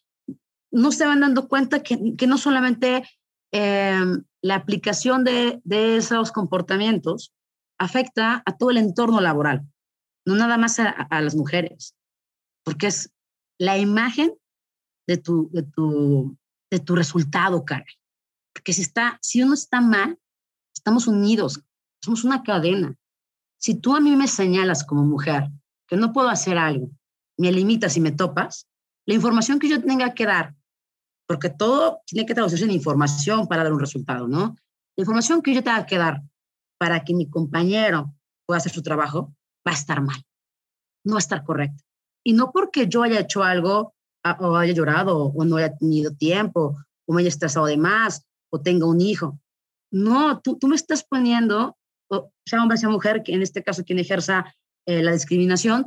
[0.71, 3.03] no se van dando cuenta que, que no solamente
[3.51, 7.33] em, la aplicación de, de, esos comportamientos
[7.79, 9.65] afecta a todo el entorno laboral,
[10.25, 11.95] no nada más a, a las mujeres,
[12.63, 13.11] porque es
[13.57, 14.33] la imagen
[15.07, 16.37] de tu, de tu
[16.71, 17.85] de tu resultado, cara.
[18.53, 20.19] Porque si, está, si uno está mal,
[20.75, 21.61] estamos unidos,
[22.01, 22.95] somos una cadena.
[23.57, 25.49] Si tú a mí me señalas como mujer
[25.87, 26.89] que no puedo hacer algo,
[27.37, 28.67] me limitas y me topas,
[29.05, 30.55] la información que yo tenga que dar,
[31.27, 34.55] porque todo tiene que traducirse en información para dar un resultado, ¿no?
[34.95, 36.21] La información que yo tenga que dar
[36.77, 38.13] para que mi compañero
[38.45, 39.33] pueda hacer su trabajo
[39.67, 40.23] va a estar mal,
[41.03, 41.83] no va a estar correcto.
[42.23, 43.94] Y no porque yo haya hecho algo
[44.39, 48.61] o haya llorado o no haya tenido tiempo o me haya estresado de más o
[48.61, 49.39] tenga un hijo.
[49.91, 51.77] No, tú, tú me estás poniendo,
[52.09, 54.45] o sea hombre, sea mujer, que en este caso quien ejerza
[54.87, 55.83] eh, la discriminación,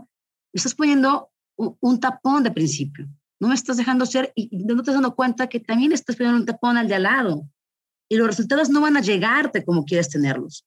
[0.53, 3.07] me estás poniendo un, tapón de principio.
[3.41, 6.41] No me estás dejando ser y no te estás dando cuenta que también estás poniendo
[6.41, 7.49] un tapón al de al lado.
[8.09, 10.65] Y los resultados no van a llegarte como quieres tenerlos.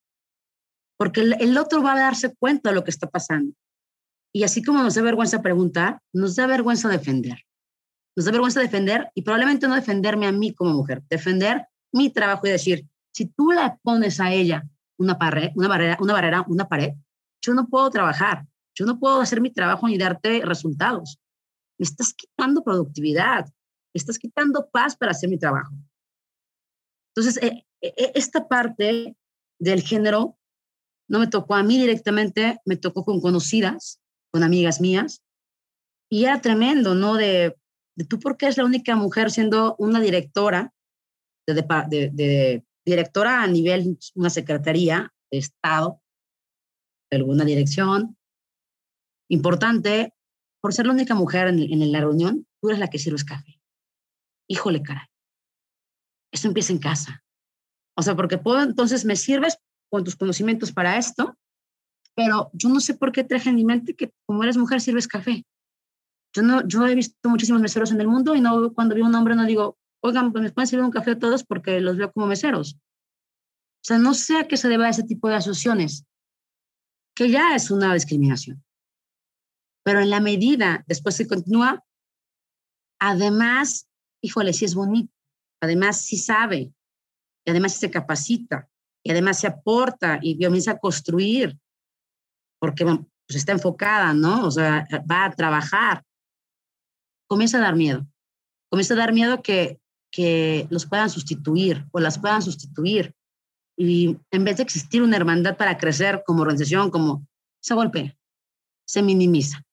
[0.97, 3.55] Porque el, el otro va a darse cuenta de lo que está pasando.
[4.33, 7.39] Y así como nos da vergüenza preguntar, nos da vergüenza defender.
[8.15, 12.47] Nos da vergüenza defender y probablemente no defenderme a mí como mujer, defender mi trabajo
[12.47, 14.63] y decir, si tú le pones a ella
[14.97, 16.93] una, pared, una, barrera, una barrera, una pared,
[17.41, 18.45] yo no puedo trabajar,
[18.75, 21.19] yo no puedo hacer mi trabajo ni darte resultados.
[21.77, 25.73] Me estás quitando productividad, me estás quitando paz para hacer mi trabajo.
[27.13, 29.15] Entonces, eh, eh, esta parte
[29.59, 30.37] del género
[31.09, 33.99] no me tocó a mí directamente, me tocó con conocidas,
[34.31, 35.21] con amigas mías,
[36.09, 37.15] y era tremendo, ¿no?
[37.15, 37.57] De,
[38.07, 40.73] tú por qué es la única mujer siendo una directora,
[41.47, 46.01] de, directora a nivel, una secretaría de Estado,
[47.09, 48.17] de alguna dirección
[49.29, 50.13] importante,
[50.61, 53.59] por ser la única mujer en, en la reunión, tú eres la que sirves café.
[54.47, 55.07] Híjole, caray.
[56.31, 57.23] Eso empieza en casa.
[57.97, 59.57] O sea, porque puedo, entonces me sirves
[59.89, 61.37] con tus conocimientos para esto,
[62.15, 65.07] pero yo no sé por qué traje en mi mente que como eres mujer sirves
[65.07, 65.45] café.
[66.33, 69.15] Yo no, yo he visto muchísimos meseros en el mundo y no cuando veo un
[69.15, 72.11] hombre no digo, oigan, pues me pueden servir un café a todos porque los veo
[72.11, 72.75] como meseros.
[72.75, 76.05] O sea, no sé a qué se debe a ese tipo de asociaciones,
[77.15, 78.63] que ya es una discriminación.
[79.83, 81.83] Pero en la medida, después se continúa,
[82.99, 83.89] además,
[84.21, 85.11] híjole, sí es bonito,
[85.61, 86.71] además sí sabe,
[87.43, 88.69] y además se capacita,
[89.03, 91.59] y además se aporta y comienza a construir,
[92.59, 94.45] porque pues está enfocada, ¿no?
[94.45, 96.05] O sea, va a trabajar
[97.31, 98.05] comienza a dar miedo.
[98.69, 99.79] Comienza a dar miedo que,
[100.11, 103.15] que los puedan sustituir o las puedan sustituir.
[103.77, 107.25] Y en vez de existir una hermandad para crecer como organización, como
[107.61, 108.17] se golpea,
[108.85, 109.63] se minimiza,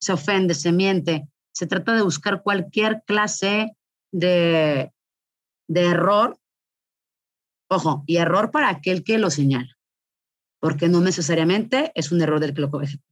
[0.00, 1.28] se ofende, se miente.
[1.52, 3.76] Se trata de buscar cualquier clase
[4.10, 4.90] de,
[5.68, 6.38] de error.
[7.68, 9.76] Ojo, y error para aquel que lo señala,
[10.60, 13.06] porque no necesariamente es un error del que lo ejecuta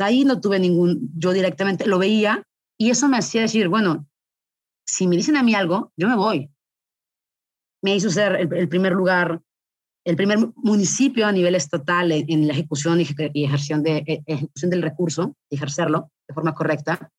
[0.00, 2.46] ahí no tuve ningún, yo directamente lo veía
[2.78, 4.06] y eso me hacía decir, bueno,
[4.86, 6.50] si me dicen a mí algo, yo me voy.
[7.82, 9.40] Me hizo ser el, primer lugar,
[10.04, 14.82] el primer municipio a nivel estatal en, la ejecución y, ejecución, de, e, ejecución del
[14.82, 17.10] recurso, ejercerlo de forma correcta.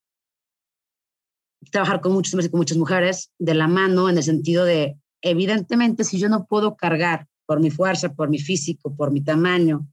[1.71, 4.97] Trabajar con muchos hombres y con muchas mujeres de la mano en el sentido de,
[5.21, 9.87] evidentemente, si yo no puedo cargar por mi fuerza, por mi físico, por mi tamaño,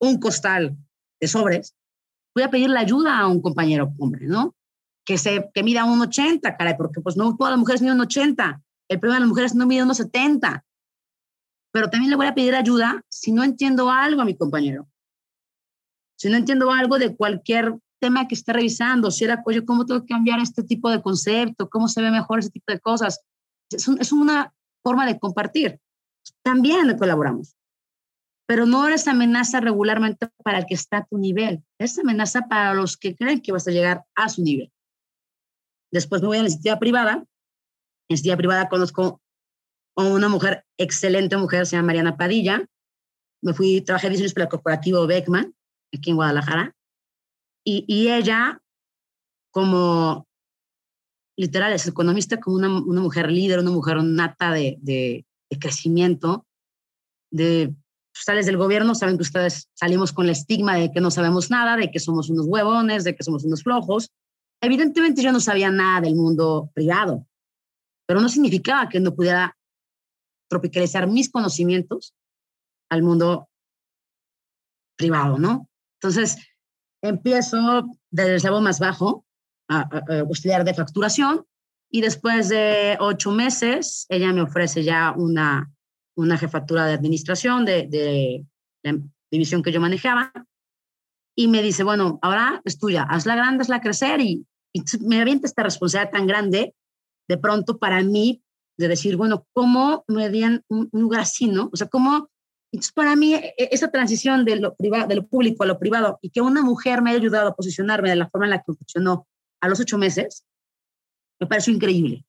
[0.00, 0.76] un costal
[1.20, 1.74] de sobres,
[2.34, 4.54] voy a pedirle ayuda a un compañero hombre, ¿no?
[5.04, 8.02] Que, se, que mida un 80, caray, porque pues no todas las mujeres miden un
[8.02, 8.62] 80.
[8.88, 10.64] el problema de las mujeres no mide unos 70.
[11.72, 14.88] Pero también le voy a pedir ayuda si no entiendo algo a mi compañero.
[16.16, 20.00] Si no entiendo algo de cualquier tema que esté revisando, si era, oye, ¿cómo tengo
[20.02, 21.68] que cambiar este tipo de concepto?
[21.68, 23.20] ¿Cómo se ve mejor ese tipo de cosas?
[23.70, 24.52] Es, es una
[24.82, 25.78] forma de compartir.
[26.42, 27.56] También colaboramos.
[28.50, 31.62] Pero no eres amenaza regularmente para el que está a tu nivel.
[31.78, 34.72] Es amenaza para los que creen que vas a llegar a su nivel.
[35.92, 37.24] Después me voy a la iniciativa privada.
[38.08, 39.20] En la privada conozco
[39.96, 42.66] a una mujer, excelente mujer, se llama Mariana Padilla.
[43.40, 45.54] Me fui, trabajé 10 años para el corporativo Beckman,
[45.94, 46.74] aquí en Guadalajara.
[47.64, 48.60] Y, y ella,
[49.52, 50.26] como
[51.38, 56.48] literal, es economista, como una, una mujer líder, una mujer nata de, de, de crecimiento,
[57.30, 57.76] de
[58.12, 61.76] sales del gobierno, saben que ustedes salimos con el estigma de que no sabemos nada,
[61.76, 64.10] de que somos unos huevones, de que somos unos flojos.
[64.60, 67.26] Evidentemente yo no sabía nada del mundo privado,
[68.06, 69.56] pero no significaba que no pudiera
[70.48, 72.14] tropicalizar mis conocimientos
[72.90, 73.48] al mundo
[74.96, 75.68] privado, ¿no?
[76.00, 76.36] Entonces,
[77.02, 79.24] empiezo desde el más bajo
[79.68, 79.88] a,
[80.30, 81.46] estudiar de facturación
[81.90, 85.72] y después de ocho meses, ella me ofrece ya una,
[86.20, 88.44] una jefatura de administración de,
[88.82, 88.98] la
[89.30, 90.32] división que yo manejaba
[91.36, 95.46] y me dice, bueno, ahora es tuya, hazla grande, hazla crecer y, y me avienta
[95.46, 96.74] esta responsabilidad tan grande
[97.28, 98.42] de pronto para mí
[98.76, 101.70] de decir, bueno, ¿cómo me dieron un, lugar así, no?
[101.72, 102.28] O sea, ¿cómo?
[102.72, 106.18] Entonces, para mí, e, esa transición de lo, privado, de lo público a lo privado
[106.22, 108.72] y que una mujer me haya ayudado a posicionarme de la forma en la que
[108.72, 109.28] funcionó
[109.60, 110.44] a los ocho meses,
[111.38, 112.24] me pareció increíble.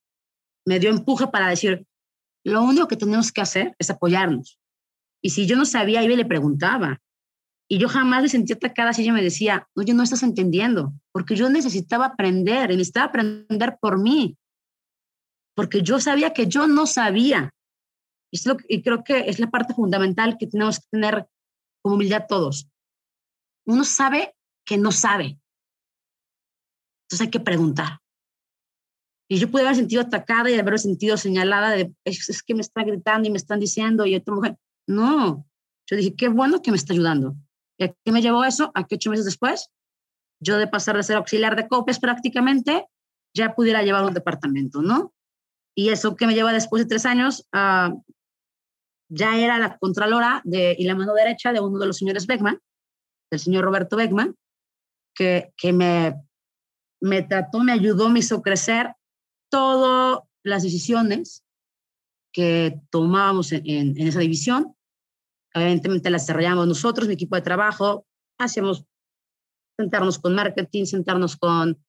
[0.66, 1.88] Me dio empuje para decir,
[2.44, 4.60] lo único que tenemos que hacer es apoyarnos.
[5.22, 7.00] Y si yo no sabía, iba y le preguntaba.
[7.70, 11.36] Y yo jamás me sentía atacada si ella me decía, oye, no estás entendiendo, porque
[11.36, 14.38] yo necesitaba aprender, y necesitaba aprender por mí
[15.62, 17.54] porque yo sabía que yo no sabía.
[18.32, 21.28] Y, creo que es la parte fundamental que tenemos que tener
[21.84, 22.68] como humildad todos.
[23.68, 24.34] Uno sabe
[24.66, 25.40] que no sabe.
[27.04, 28.00] Entonces hay que preguntar.
[29.32, 32.84] Y yo pude haber sentido atacada y haber sentido señalada de, es, que me está
[32.84, 34.58] gritando y me están diciendo y otra mujer.
[34.86, 35.48] No,
[35.90, 37.38] yo dije, qué bueno que me está ayudando.
[37.78, 38.74] ¿Y a qué me llevó eso?
[38.76, 39.70] A que ocho meses después,
[40.42, 42.86] yo de pasar de ser auxiliar de copias prácticamente,
[43.34, 45.14] ya pudiera llevar un departamento, ¿no?
[45.78, 48.04] Y eso que me lleva después de tres años, uh,
[49.08, 52.60] ya era la contralora de, y la mano derecha de uno de los señores Beckman,
[53.32, 54.36] el señor Roberto Beckman,
[55.16, 56.22] que, que me,
[57.00, 58.94] me trató, me ayudó, me hizo crecer
[59.52, 61.44] todas las decisiones
[62.34, 64.76] que tomábamos en, esa división.
[65.54, 68.08] Evidentemente las desarrollamos nosotros, mi equipo de trabajo,
[68.40, 68.86] hacíamos
[69.78, 71.84] sentarnos con marketing, sentarnos con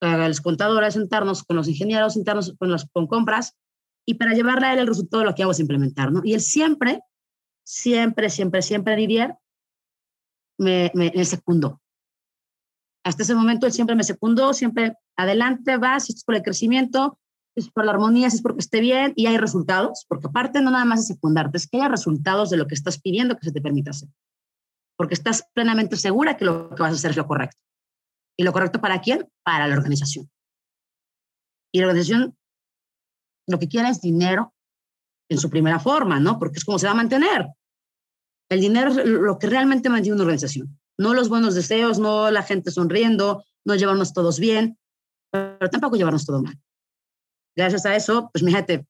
[0.00, 3.56] los contadores, sentarnos con los ingenieros, sentarnos con, las, compras
[4.06, 6.20] y para llevarle a él el resultado de lo que vamos a implementar, ¿no?
[6.24, 7.00] Y él siempre,
[7.62, 9.36] siempre, siempre, siempre, Didier,
[10.58, 11.80] me, me, me secundó.
[13.02, 17.18] Hasta ese momento él siempre me secundó, siempre adelante, vas, es por el crecimiento,
[17.56, 20.84] es por la armonía, es porque esté bien y hay resultados, porque aparte no nada
[20.84, 23.60] más es secundarte, es que haya resultados de lo que estás pidiendo que se te
[23.60, 24.08] permita hacer,
[24.96, 27.58] porque estás plenamente segura que lo que vas a hacer es lo correcto.
[28.36, 29.28] ¿Y lo correcto para quién?
[29.44, 30.28] Para la organización.
[31.72, 32.36] Y la organización
[33.46, 34.54] lo que quiere es dinero
[35.28, 36.38] en su primera forma, ¿no?
[36.38, 37.46] Porque es como se va a mantener.
[38.50, 40.78] El dinero lo que realmente mantiene una organización.
[40.98, 44.78] No los buenos deseos, no la gente sonriendo, no llevarnos todos bien,
[45.58, 46.58] pero tampoco llevarnos todo mal.
[47.56, 48.86] Gracias a eso, pues fíjate,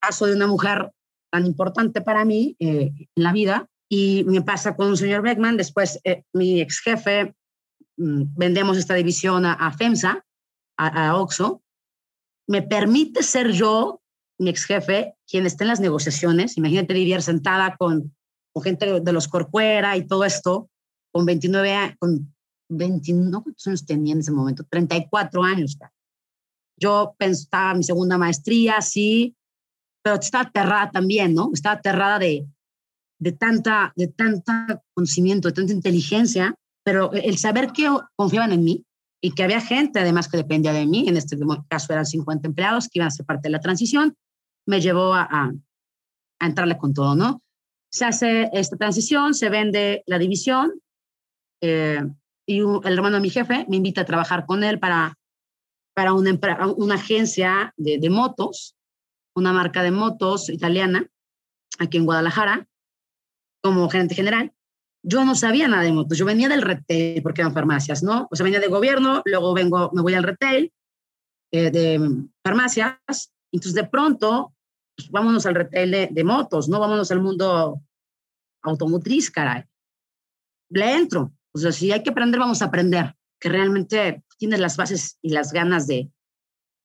[0.00, 0.90] paso de una mujer
[1.32, 5.56] tan importante para mí eh, en la vida y me pasa con un señor Beckman,
[5.56, 7.34] después eh, mi ex jefe
[7.96, 10.24] Mm, vendemos esta división a, FEMSA,
[10.76, 11.62] a, OXO,
[12.48, 14.02] me permite ser yo,
[14.38, 16.56] mi ex jefe, quien esté en las negociaciones.
[16.56, 18.14] Imagínate vivir sentada con,
[18.52, 20.68] con gente de los Corcuera y todo esto,
[21.12, 22.33] con 29, con
[22.76, 24.64] 29, ¿cuántos años tenía en ese momento?
[24.68, 25.76] 34 años.
[26.76, 29.36] Yo pensaba mi segunda maestría, sí,
[30.02, 31.50] pero estaba aterrada también, ¿no?
[31.52, 32.46] Estaba aterrada de,
[33.18, 36.54] de tanta, de tanta conocimiento, de tanta inteligencia
[36.84, 38.84] pero el saber que confiaban en mí
[39.20, 41.36] y que había gente además que dependía de mí, en este
[41.68, 44.14] caso eran 50 empleados que iban a ser parte de la transición,
[44.66, 45.52] me llevó a, a,
[46.40, 47.42] entrarle con todo, ¿no?
[47.90, 50.72] Se hace esta transición, se vende la división
[51.62, 52.02] eh,
[52.46, 55.18] y el hermano de mi jefe me invita a trabajar con él para,
[55.94, 56.38] para una,
[56.76, 58.76] una agencia de, de motos,
[59.34, 61.06] una marca de motos italiana
[61.78, 62.68] aquí en Guadalajara
[63.62, 64.52] como gerente general
[65.04, 68.26] yo no sabía nada de motos, yo venía del retail porque eran farmacias, ¿no?
[68.30, 70.72] O sea, venía de gobierno, luego vengo, me voy al retail
[71.52, 72.96] eh, de farmacias,
[73.52, 74.54] entonces de pronto
[74.96, 77.82] pues vámonos al retail de, de, motos, no vámonos al mundo
[78.62, 79.64] automotriz, caray.
[80.70, 81.32] Le entro.
[81.54, 83.14] O sea, si hay que aprender, vamos a aprender.
[83.40, 86.10] Que realmente tienes las bases y las ganas de,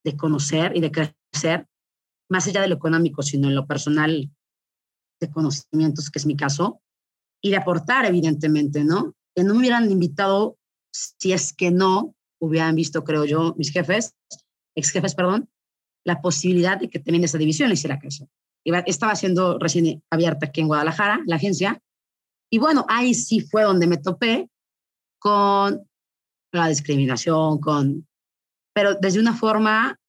[0.03, 1.67] de conocer y de crecer,
[2.30, 4.30] más allá de lo económico, sino en lo personal
[5.20, 6.82] de conocimientos, que es mi caso,
[7.41, 9.15] y de aportar, evidentemente, ¿no?
[9.36, 10.57] Que no me hubieran invitado
[10.91, 14.15] si es que no hubieran visto, creo yo, mis jefes,
[14.76, 15.49] ex jefes, perdón,
[16.05, 18.30] la posibilidad de que también esa división hiciera caso.
[18.86, 21.82] Estaba siendo recién abierta aquí en Guadalajara, la agencia,
[22.51, 24.49] y bueno, ahí sí fue donde me topé
[25.20, 25.88] con
[26.51, 28.07] la discriminación, con,
[28.74, 29.99] pero desde una forma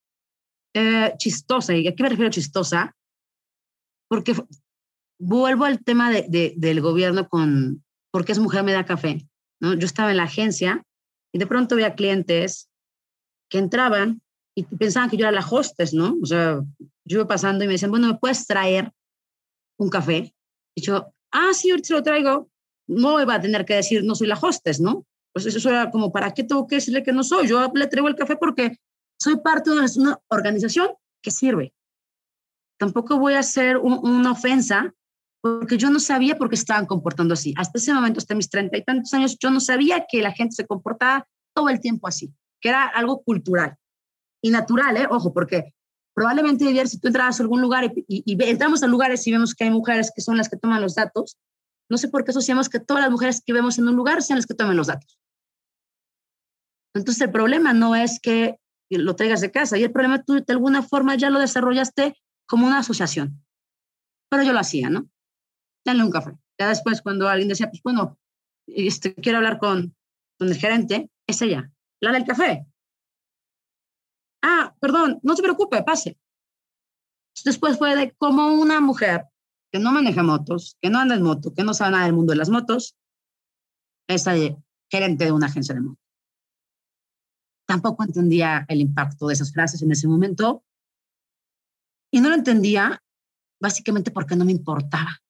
[0.74, 1.74] eh, chistosa.
[1.74, 2.96] ¿Y a qué me refiero chistosa?
[4.08, 4.34] Porque
[5.18, 9.28] vuelvo al tema de, del gobierno con por qué es mujer me da café.
[9.60, 9.74] ¿no?
[9.74, 10.84] Yo estaba en la agencia
[11.32, 12.70] y de pronto había clientes
[13.50, 14.22] que entraban
[14.56, 16.16] y pensaban que yo era la hostess, ¿no?
[16.22, 16.60] O sea,
[17.04, 18.92] yo iba pasando y me decían, bueno, ¿me puedes traer
[19.78, 20.34] un café?
[20.74, 22.50] Y yo, ah, sí, ahorita lo traigo.
[22.90, 25.06] No iba a tener que decir, no soy la hostess, ¿no?
[25.32, 27.46] Pues eso era como, ¿para qué tengo que decirle que no soy?
[27.46, 28.78] Yo le traigo el café porque
[29.18, 30.88] soy parte de una organización
[31.22, 31.72] que sirve.
[32.78, 34.94] Tampoco voy a hacer una ofensa
[35.42, 37.54] porque yo no sabía por qué estaban comportando así.
[37.56, 40.56] Hasta ese momento, hasta mis treinta y tantos años, yo no sabía que la gente
[40.56, 43.76] se comportaba todo el tiempo así, que era algo cultural
[44.42, 45.06] y natural, ¿eh?
[45.10, 45.74] Ojo, porque
[46.14, 49.64] probablemente si tú entrabas a algún lugar y, y, entramos a lugares y vemos que
[49.64, 51.38] hay mujeres que son las que toman los datos,
[51.90, 54.38] no sé por qué asociamos que todas las mujeres que vemos en un lugar sean
[54.38, 55.18] las que tomen los datos.
[56.94, 60.52] Entonces el problema no es que lo traigas de casa y el problema tú de
[60.52, 62.16] alguna forma ya lo desarrollaste
[62.46, 63.44] como una asociación.
[64.28, 65.10] Pero yo lo hacía, ¿no?
[65.84, 66.36] Dale un café.
[66.58, 68.18] Ya después cuando alguien decía, pues bueno,
[68.66, 69.96] este, quiero hablar con,
[70.38, 72.66] con el gerente, es ella, la del café.
[74.42, 76.18] Ah, perdón, no se preocupe, pase.
[77.44, 79.29] Después fue de cómo una mujer
[79.72, 82.32] que no maneja motos, que no anda en moto, que no sabe nada del mundo
[82.32, 82.96] de las motos,
[84.08, 84.24] es
[84.90, 86.04] gerente de una agencia de motos.
[87.66, 90.64] Tampoco entendía el impacto de esas frases en ese momento
[92.12, 93.00] y no lo entendía
[93.60, 95.20] básicamente porque no me importaba.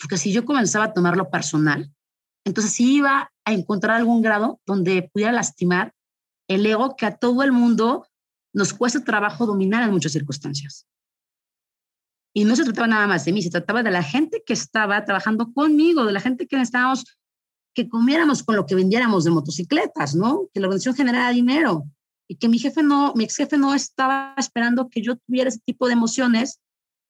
[0.00, 1.92] Porque si yo comenzaba a tomarlo personal,
[2.44, 5.94] entonces sí iba a encontrar algún grado donde pudiera lastimar
[6.48, 8.06] el ego que a todo el mundo
[8.54, 10.86] nos cuesta trabajo dominar en muchas circunstancias.
[12.36, 15.02] Y no se trataba nada más de mí, se trataba de la gente que estaba
[15.06, 17.16] trabajando conmigo, de la gente que estábamos,
[17.74, 20.46] que comiéramos con lo que vendiéramos de motocicletas, ¿no?
[20.52, 21.84] Que la organización generara dinero
[22.28, 25.60] y que mi jefe no, mi ex jefe no estaba esperando que yo tuviera ese
[25.64, 26.60] tipo de emociones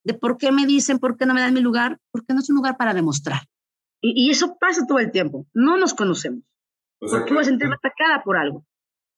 [0.05, 2.49] de por qué me dicen, por qué no me dan mi lugar, porque no es
[2.49, 3.41] un lugar para demostrar.
[4.01, 5.49] Y, eso pasa todo el tiempo.
[5.53, 6.45] No nos conocemos.
[7.01, 8.65] O sea, ¿Por qué voy a sentirme atacada por algo?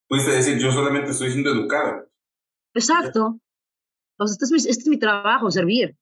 [0.08, 2.06] Puedes decir, yo solamente estoy siendo educada.
[2.72, 3.38] Exacto.
[4.18, 5.96] O sea, este es, mi, este es mi trabajo, servir.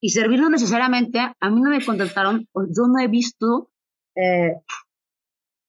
[0.00, 3.70] Y servir no necesariamente, a mí no me contrataron, yo no he visto
[4.14, 4.54] eh,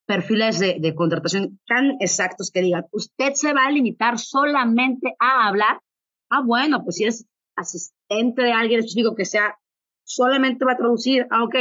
[0.06, 5.48] perfiles de, de, contratación tan exactos que digan, usted se va a limitar solamente a
[5.48, 5.82] hablar.
[6.30, 7.26] Ah, bueno, pues si es
[7.56, 9.58] asistente de alguien específico que sea,
[10.04, 11.26] solamente va a traducir.
[11.32, 11.56] Ah, ok.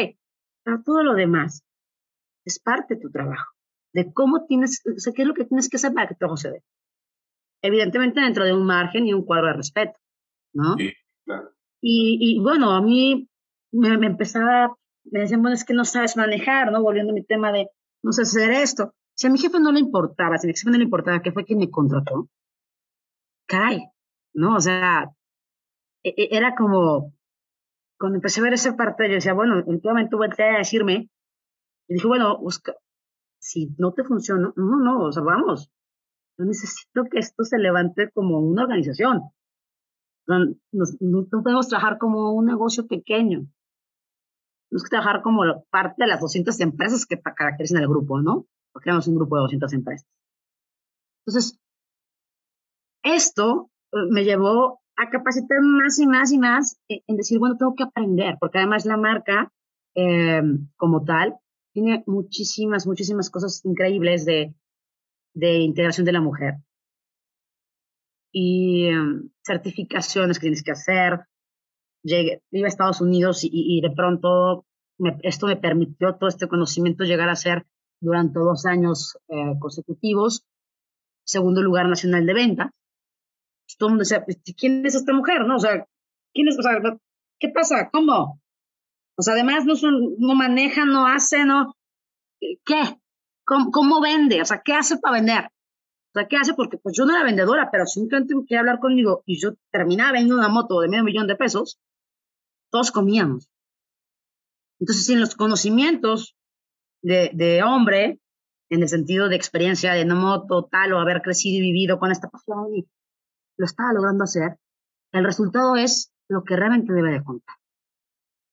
[0.62, 1.62] Pero todo lo demás
[2.44, 3.58] es parte de tu trabajo
[3.92, 6.36] de cómo tienes, o sea, qué es lo que tienes que hacer para que todo
[6.36, 6.64] se dé.
[7.62, 9.98] Evidentemente dentro de un margen y un cuadro de respeto,
[10.52, 10.76] ¿no?
[10.76, 10.92] Sí,
[11.24, 11.50] claro.
[11.80, 13.28] Y, y bueno, a mí
[13.72, 16.82] me, me, empezaba, me decían, bueno, es que no sabes manejar, ¿no?
[16.82, 17.68] Volviendo a mi tema de
[18.02, 18.94] no sé hacer esto.
[19.14, 21.32] Si a mi jefe no le importaba, si a mi jefe no le importaba, que
[21.32, 22.28] fue quien me contrató,
[23.46, 23.80] caray,
[24.34, 24.56] ¿no?
[24.56, 25.10] O sea,
[26.04, 27.14] e, e, era como,
[27.98, 31.10] cuando empecé a ver esa parte, yo decía, bueno, en qué momento voy a decirme,
[31.88, 32.74] y dije, bueno, busca,
[33.40, 35.70] si no te funciona, no, no, o sea, vamos,
[36.38, 39.22] yo necesito que esto se levante como una organización.
[40.28, 43.46] No, podemos trabajar como un negocio pequeño.
[44.68, 48.46] Tenemos que trabajar como parte de las 200 empresas que caracterizan el grupo, ¿no?
[48.72, 50.06] Porque tenemos un grupo de 200 empresas.
[51.24, 51.58] Entonces,
[53.02, 57.74] esto eh, me llevó a capacitar más y más y más en decir, bueno, tengo
[57.74, 59.52] que aprender, porque además la marca
[59.94, 60.42] eh,
[60.76, 61.36] como tal
[61.72, 64.54] tiene muchísimas, muchísimas cosas increíbles de,
[65.34, 66.56] de integración de la mujer.
[68.32, 71.20] Y em, certificaciones que tienes que hacer.
[72.02, 74.64] Llegué, iba a Estados Unidos y, de pronto
[75.22, 77.66] esto me permitió todo este conocimiento llegar a ser
[78.00, 80.44] durante dos años eh, consecutivos
[81.28, 82.70] segundo lugar nacional de venta.
[83.66, 85.46] Pues, todo el mundo decía, pues, ¿quién es esta mujer?
[85.46, 85.56] ¿No?
[85.56, 85.86] O sea,
[86.32, 86.58] ¿quién es?
[86.58, 86.80] O sea,
[87.38, 87.90] ¿qué pasa?
[87.92, 88.40] ¿Cómo?
[89.16, 91.74] O sea, además no, son, no maneja, no hace, no.
[92.40, 92.98] ¿Qué?
[93.44, 94.40] ¿Cómo, ¿Cómo, vende?
[94.40, 95.50] O sea, ¿qué hace para vender?
[96.08, 96.54] O sea, ¿qué hace?
[96.54, 99.54] Porque pues yo no era vendedora, pero si un cliente quería hablar conmigo y yo
[99.70, 101.78] terminaba vendiendo una moto de medio millón de pesos,
[102.70, 103.50] todos comíamos.
[104.80, 106.36] Entonces, sin los conocimientos
[107.02, 108.20] de, de hombre,
[108.70, 112.10] en el sentido de experiencia de no moto, tal, o haber crecido y vivido con
[112.10, 112.88] esta pasión y
[113.56, 114.58] lo estaba logrando hacer,
[115.12, 117.56] el resultado es lo que realmente debe de contar.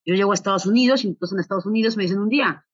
[0.06, 2.65] Yo llego a Estados Unidos y entonces en Estados Unidos me dicen un día,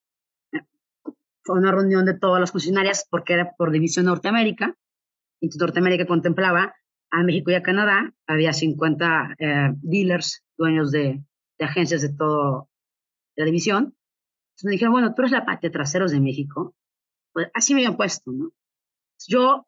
[1.43, 4.75] fue una reunión de todas las funcionarias porque era por división Norteamérica,
[5.41, 6.75] y Norteamérica contemplaba
[7.09, 11.23] a México y a Canadá, había 50 eh, dealers, dueños de,
[11.59, 12.65] de, agencias de toda
[13.35, 13.95] la división.
[14.51, 16.75] Entonces me dijeron, bueno, tú eres la patria traseros de México.
[17.33, 18.51] Pues así me habían puesto, ¿no?
[19.27, 19.67] Yo,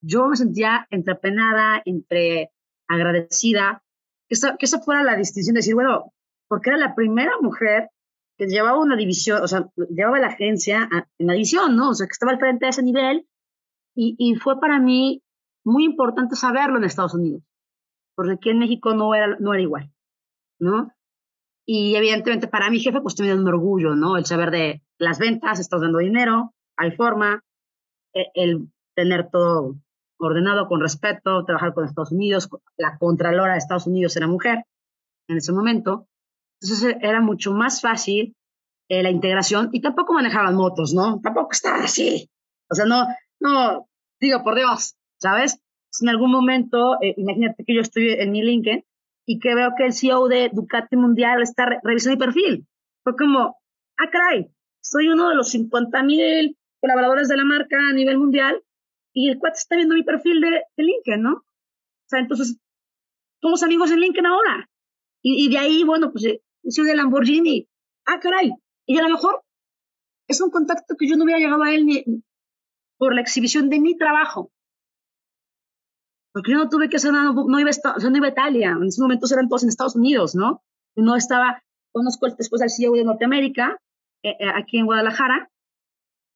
[0.00, 2.50] yo me sentía entrepenada, entre
[2.88, 3.82] agradecida,
[4.28, 6.14] que esa, que fuera la distinción de decir, bueno,
[6.48, 7.90] porque era la primera mujer
[8.38, 11.90] que llevaba una división, o sea, llevaba la agencia en la división, ¿no?
[11.90, 13.26] O sea, que estaba al frente de ese nivel.
[14.00, 15.24] Y, fue para mí
[15.64, 17.42] muy importante saberlo en Estados Unidos,
[18.14, 19.92] porque aquí en México no era, no era igual,
[20.60, 20.92] ¿no?
[21.66, 24.16] Y evidentemente para mi jefe, pues también un orgullo, ¿no?
[24.16, 27.42] El saber de las ventas, estás dando dinero, hay forma,
[28.12, 29.74] el, el tener todo
[30.16, 34.64] ordenado con respeto, trabajar con Estados Unidos, la contralora de Estados Unidos era mujer
[35.26, 36.06] en ese momento,
[36.60, 38.34] entonces e, era mucho más fácil
[38.88, 41.20] eh, la integración y tampoco manejaban motos, ¿no?
[41.22, 42.30] Tampoco estaban así.
[42.70, 43.06] O sea, no,
[43.40, 43.88] no,
[44.20, 45.60] digo, por Dios, ¿sabes?
[46.00, 48.84] En algún momento, eh, imagínate que yo estoy en mi LinkedIn
[49.26, 52.66] y que veo que el CEO de Ducati Mundial está revisando mi perfil.
[53.04, 53.56] Fue como,
[53.98, 54.50] ah, caray,
[54.80, 58.62] soy uno de los 50 mil colaboradores de la marca a nivel mundial
[59.12, 61.32] y el cuate está viendo mi perfil de, de LinkedIn, ¿no?
[61.34, 62.58] O sea, entonces,
[63.42, 64.68] somos amigos en LinkedIn ahora.
[65.22, 66.42] Y, y de ahí, bueno, pues eh,
[66.72, 67.68] soy de Lamborghini.
[68.06, 68.52] Ah, caray.
[68.86, 69.42] Y a lo mejor
[70.28, 72.04] es un contacto que yo no hubiera llegado a él ni
[72.98, 74.50] por la exhibición de mi trabajo.
[76.32, 78.76] Porque yo no tuve que hacer nada, no iba, a, no iba a Italia.
[78.78, 80.62] En ese momento eran todos en Estados Unidos, ¿no?
[80.96, 81.62] No estaba,
[81.92, 83.80] conozco después al CEO de Norteamérica,
[84.22, 85.50] eh, eh, aquí en Guadalajara,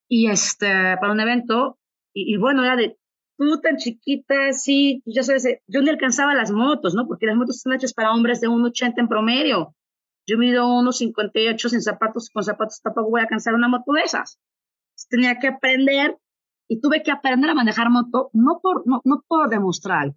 [0.09, 0.67] y este,
[0.99, 1.77] para un evento,
[2.13, 2.97] y, y, bueno, era de,
[3.37, 7.07] tú tan chiquita, sí, pues ya sabes, yo ni alcanzaba las motos, ¿no?
[7.07, 9.75] Porque las motos están hechas para hombres de 1,80 en promedio.
[10.27, 14.01] Yo mido unos 58 sin zapatos, con zapatos tampoco voy a alcanzar una moto de
[14.01, 14.39] esas.
[15.09, 16.17] Tenía que aprender
[16.69, 20.13] y tuve que aprender a manejar moto, no por, no, no por demostrar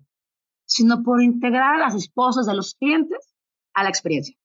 [0.66, 3.32] sino por integrar a las esposas de los clientes
[3.74, 4.36] a la experiencia.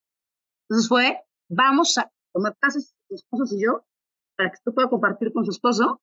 [0.70, 3.86] Entonces fue, vamos a tomar clases, tus esposos y yo,
[4.38, 6.02] para que tú puedas compartir con su esposo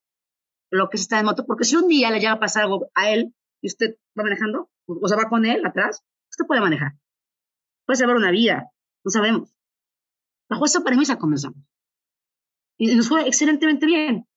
[0.71, 2.91] lo que se está en moto, porque si un día le llega a pasar algo
[2.95, 6.93] a él y usted va manejando, o sea, va con él atrás, usted puede manejar.
[7.87, 8.71] Puede salvar una vida,
[9.09, 9.57] no sabemos.
[10.51, 11.65] Bajo esa premisa comenzamos.
[12.77, 14.29] Y nos fue excelentemente bien.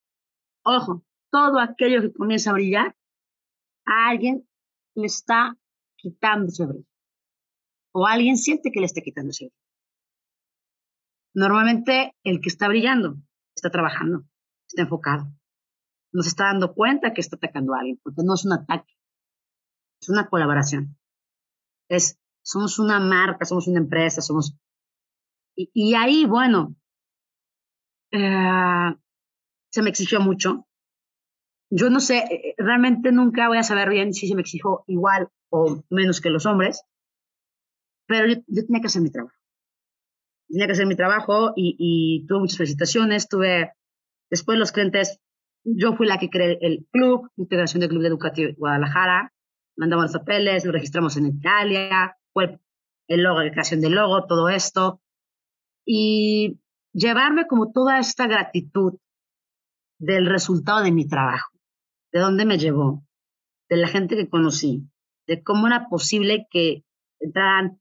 [0.63, 2.95] Ojo, todo aquello que comienza a brillar,
[3.85, 4.47] a alguien
[4.95, 5.57] le está
[5.97, 6.87] quitando ese brillo.
[7.93, 9.57] O alguien siente que le está quitando ese brillo.
[11.33, 13.17] Normalmente el que está brillando
[13.53, 14.23] está trabajando,
[14.67, 15.25] está enfocado.
[16.13, 18.93] Nos está dando cuenta que está atacando a alguien, porque no es un ataque,
[20.01, 20.97] es una colaboración.
[21.89, 24.57] Es, somos una marca, somos una empresa, somos
[25.55, 26.75] y, ahí, bueno,
[28.11, 28.95] eh,
[29.69, 30.67] se me exigió mucho.
[31.69, 35.29] Yo no sé, eh, realmente nunca voy a saber bien si se me exigió igual
[35.49, 36.83] o menos que los hombres,
[38.07, 39.35] pero yo, tenía que hacer mi trabajo.
[40.49, 43.71] Tenía que hacer mi trabajo y, y tuve muchas felicitaciones, tuve,
[44.29, 45.21] después los clientes,
[45.63, 49.33] yo fui la que creé el club, integración del Club de Educativo Guadalajara,
[49.77, 52.59] mandamos los papeles, lo registramos en Italia, fue
[53.07, 55.01] el logo, la creación del logo, todo esto
[55.85, 56.59] y
[56.93, 58.97] llevarme como toda esta gratitud
[59.99, 61.51] del resultado de mi trabajo,
[62.11, 63.03] de dónde me llevó,
[63.69, 64.89] de la gente que conocí,
[65.27, 66.83] de cómo era posible que
[67.19, 67.79] entraran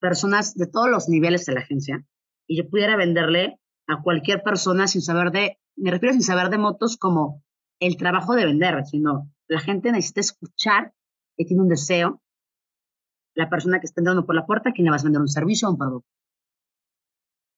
[0.00, 2.06] personas de todos los niveles de la agencia
[2.46, 6.58] y yo pudiera venderle a cualquier persona sin saber de, me refiero sin saber de
[6.58, 7.42] motos como
[7.80, 10.94] el trabajo de vender, sino la gente necesita escuchar
[11.36, 12.22] que tiene un deseo,
[13.34, 15.68] la persona que está entrando por la puerta, que le vas a vender un servicio
[15.68, 16.13] o un producto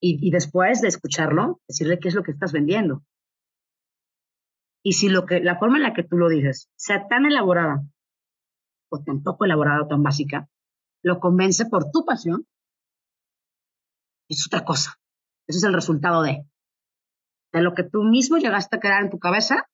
[0.09, 3.05] y, después de escucharlo, decirle qué es lo que estás vendiendo.
[4.83, 7.83] Y si lo que, la forma en la que tú lo dices sea tan elaborada
[8.91, 10.49] o tan poco elaborada o tan básica,
[11.03, 12.47] lo convence por tu pasión,
[14.29, 14.99] es otra cosa.
[15.49, 16.47] Ese es el resultado de,
[17.53, 19.69] de lo que tú mismo llegaste a crear en tu cabeza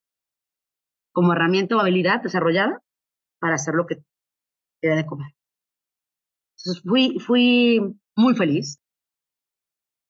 [1.12, 2.82] como herramienta o habilidad desarrollada
[3.38, 3.96] para hacer lo que
[4.80, 5.32] te de comer.
[6.56, 7.80] Entonces fui, fui
[8.16, 8.81] muy feliz.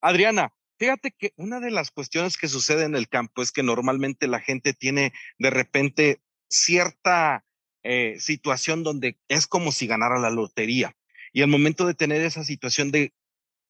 [0.02, 4.26] Adriana, fíjate que una de las cuestiones que sucede en el campo es que normalmente
[4.26, 7.44] la gente tiene de repente cierta
[7.84, 10.96] eh, situación donde es como si ganara la lotería.
[11.32, 13.14] Y al momento de tener esa situación de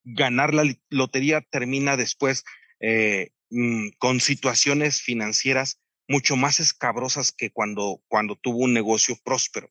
[0.05, 2.45] ganar la lotería, termina después
[2.81, 9.71] eh, mm, con situaciones financieras mucho más escabrosas que cuando, cuando tuvo un negocio próspero.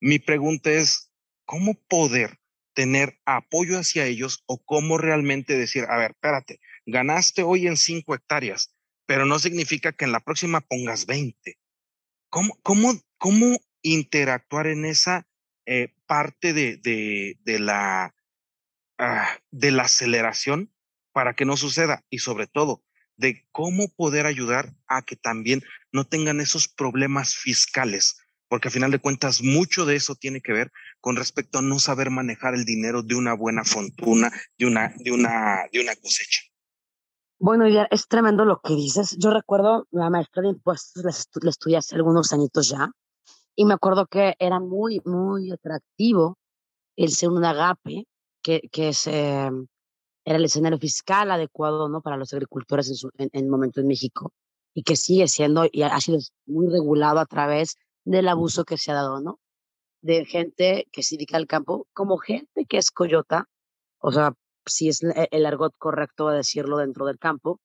[0.00, 1.12] Mi pregunta es,
[1.44, 2.37] ¿cómo poder
[2.78, 8.14] tener apoyo hacia ellos o cómo realmente decir, a ver, espérate, ganaste hoy en cinco
[8.14, 8.72] hectáreas,
[9.04, 11.58] pero no significa que en la próxima pongas 20.
[12.30, 15.26] ¿Cómo, cómo, cómo interactuar en esa
[15.66, 18.14] eh, parte de, de, de la,
[18.98, 20.72] ah, de la aceleración
[21.10, 22.04] para que no suceda?
[22.10, 22.84] Y sobre todo,
[23.16, 28.92] de cómo poder ayudar a que también no tengan esos problemas fiscales, porque a final
[28.92, 30.70] de cuentas mucho de eso tiene que ver
[31.00, 35.12] con respecto a no saber manejar el dinero de una buena fortuna, de una, de
[35.12, 36.42] una, de una cosecha.
[37.40, 39.16] Bueno, ya es tremendo lo que dices.
[39.18, 42.90] Yo recuerdo la maestra de impuestos, la, estudié hace algunos añitos ya,
[43.54, 46.36] y me acuerdo que era muy, muy atractivo
[46.96, 48.06] el ser un agape,
[48.42, 49.66] que, que es, em,
[50.24, 52.00] era el escenario fiscal adecuado ¿no?
[52.00, 54.32] para los agricultores en, su, en, en momento en México,
[54.74, 58.90] y que sigue siendo y ha sido muy regulado a través del abuso que se
[58.90, 59.38] ha dado, ¿no?
[60.00, 63.46] De gente que se dedica al campo, como gente que es coyota,
[64.00, 64.32] o sea,
[64.66, 67.60] si es e, el argot correcto a decirlo dentro del campo,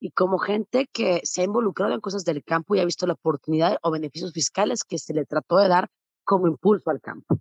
[0.00, 3.14] y como gente que se ha involucrado en cosas del campo y ha visto la
[3.14, 5.88] oportunidad o beneficios fiscales que se le trató de dar
[6.24, 7.38] como impulso al campo.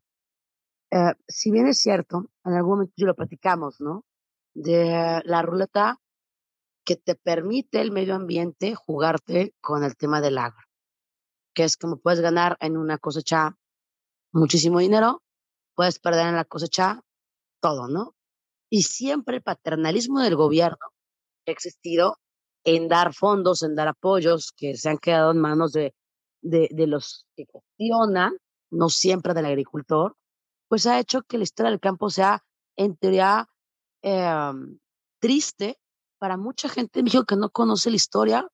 [0.92, 4.06] Eh, si bien es cierto, en algún momento yo lo platicamos, ¿no?
[4.54, 6.00] De la ruleta
[6.86, 10.66] que te permite el medio ambiente jugarte con el tema del agro,
[11.54, 13.58] que es como puedes ganar en una cosecha
[14.36, 15.24] muchísimo dinero,
[15.76, 17.02] puedes perder en la cosecha
[17.62, 18.16] todo, ¿no?
[18.70, 20.78] y siempre el paternalismo del gobierno
[21.48, 22.18] ha existido
[22.66, 25.94] en dar fondos, en dar apoyos que se han quedado en manos de,
[26.42, 28.38] de, los que gestionan,
[28.72, 30.18] no siempre del agricultor,
[30.68, 32.44] pues ha hecho que la historia del campo sea
[32.76, 33.48] en teoría
[34.02, 34.52] eh,
[35.20, 35.80] triste
[36.18, 38.48] para mucha gente en que no conoce la historia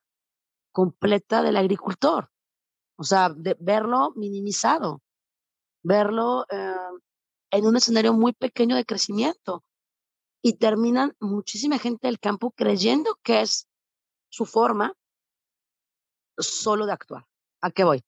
[0.71, 2.29] completa del agricultor.
[2.97, 5.01] O sea, de verlo minimizado,
[5.83, 6.73] verlo eh,
[7.51, 9.63] en un escenario muy pequeño de crecimiento
[10.41, 13.67] y terminan muchísima gente del campo creyendo que es
[14.29, 14.93] su forma
[16.37, 17.25] solo de actuar.
[17.61, 18.03] ¿A qué voy?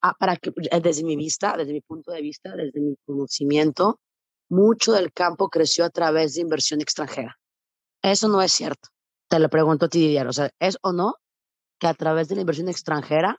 [0.00, 4.00] Ah, para que, eh, desde mi vista, desde mi punto de vista, desde mi conocimiento,
[4.48, 7.38] mucho del campo creció a través de inversión extranjera.
[8.02, 8.88] Eso no es cierto.
[9.28, 10.26] Te lo pregunto a ti, Didier.
[10.26, 11.14] O sea, ¿es o no
[11.78, 13.38] que a través de la inversión extranjera,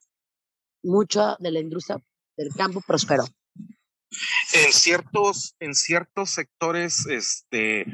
[0.84, 2.02] mucha de la industria
[2.40, 3.26] del campo prosperó?
[4.54, 7.86] En ciertos, en ciertos sectores este,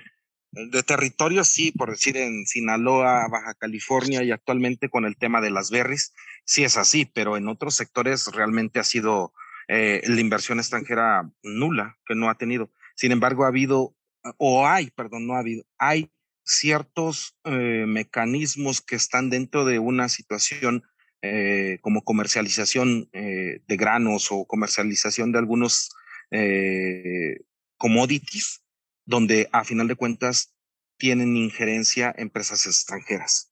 [0.52, 5.50] de territorio, sí, por decir en Sinaloa, Baja California y actualmente con el tema de
[5.50, 6.14] las berries,
[6.46, 9.34] sí es así, pero en otros sectores realmente ha sido
[9.68, 12.72] eh, la inversión extranjera nula, que no ha tenido.
[12.96, 13.96] Sin embargo, ha habido,
[14.38, 16.12] o hay, perdón, no ha habido, hay
[16.44, 20.84] ciertos eh, mecanismos que están dentro de una situación
[21.26, 25.90] eh, como comercialización de granos o comercialización de algunos
[26.32, 27.46] eh,
[27.78, 28.64] commodities,
[29.06, 30.54] donde a final de cuentas
[30.98, 33.52] tienen injerencia empresas extranjeras.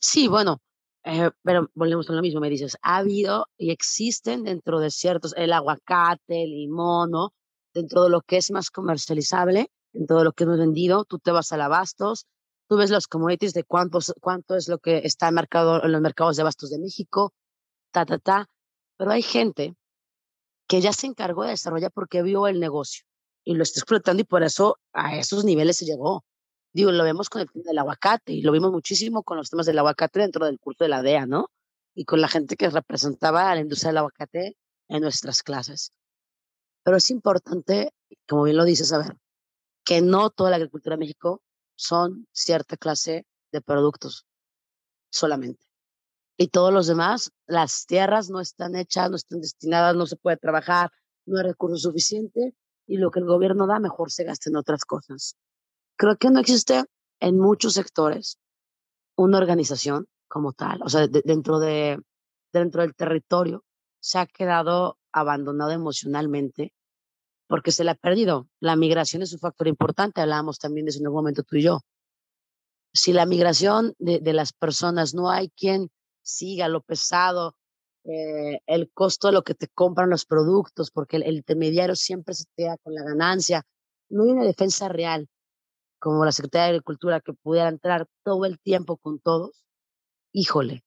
[0.00, 0.60] Sí, bueno,
[1.04, 5.34] eh, pero volvemos a lo mismo, me dices, ha habido y existen dentro de ciertos,
[5.36, 7.34] el aguacate, el limón, ¿no?
[7.72, 11.30] dentro de lo que es más comercializable, dentro de lo que hemos vendido, tú te
[11.30, 12.26] vas al abastos,
[12.70, 16.00] tú ves los commodities de cuántos, cuánto es lo que está en, mercado, en los
[16.00, 17.34] mercados de abastos de México,
[17.90, 18.48] ta, ta, ta,
[18.96, 19.74] pero hay gente
[20.68, 23.04] que ya se encargó de desarrollar porque vio el negocio
[23.42, 26.24] y lo está explotando y por eso a esos niveles se llegó.
[26.72, 29.66] Digo, lo vemos con el tema del aguacate y lo vimos muchísimo con los temas
[29.66, 31.50] del aguacate dentro del curso de la DEA, ¿no?
[31.96, 34.56] Y con la gente que representaba a la industria del aguacate
[34.86, 35.90] en nuestras clases.
[36.84, 37.92] Pero es importante,
[38.28, 39.16] como bien lo dices, saber
[39.84, 41.42] que no toda la agricultura de México
[41.80, 44.26] son cierta clase de productos
[45.10, 45.70] solamente
[46.40, 50.38] y todos los demás, las tierras no están hechas, no están destinadas, no se puede
[50.38, 50.90] trabajar,
[51.26, 52.54] no hay recursos suficientes
[52.86, 55.36] y lo que el gobierno da mejor se gasta en otras cosas.
[55.96, 56.84] Creo que no existe
[57.20, 58.38] en muchos sectores
[59.16, 61.98] una organización como tal, o sea, dentro, de,
[62.54, 63.62] dentro del territorio
[64.00, 66.72] se ha quedado abandonado emocionalmente
[67.50, 68.46] porque se le ha perdido.
[68.60, 71.62] La migración es un factor importante, hablábamos también de eso en algún momento tú y
[71.62, 71.80] yo.
[72.92, 75.90] Si la migración de, de las personas no hay quien
[76.22, 77.56] siga lo pesado,
[78.04, 82.44] eh, el costo de lo que te compran los productos, porque el, intermediario siempre se
[82.56, 83.64] queda con la ganancia.
[84.08, 85.28] No hay una defensa real
[85.98, 89.64] como la Secretaría de Agricultura que pudiera entrar todo el tiempo con todos.
[90.32, 90.84] Híjole,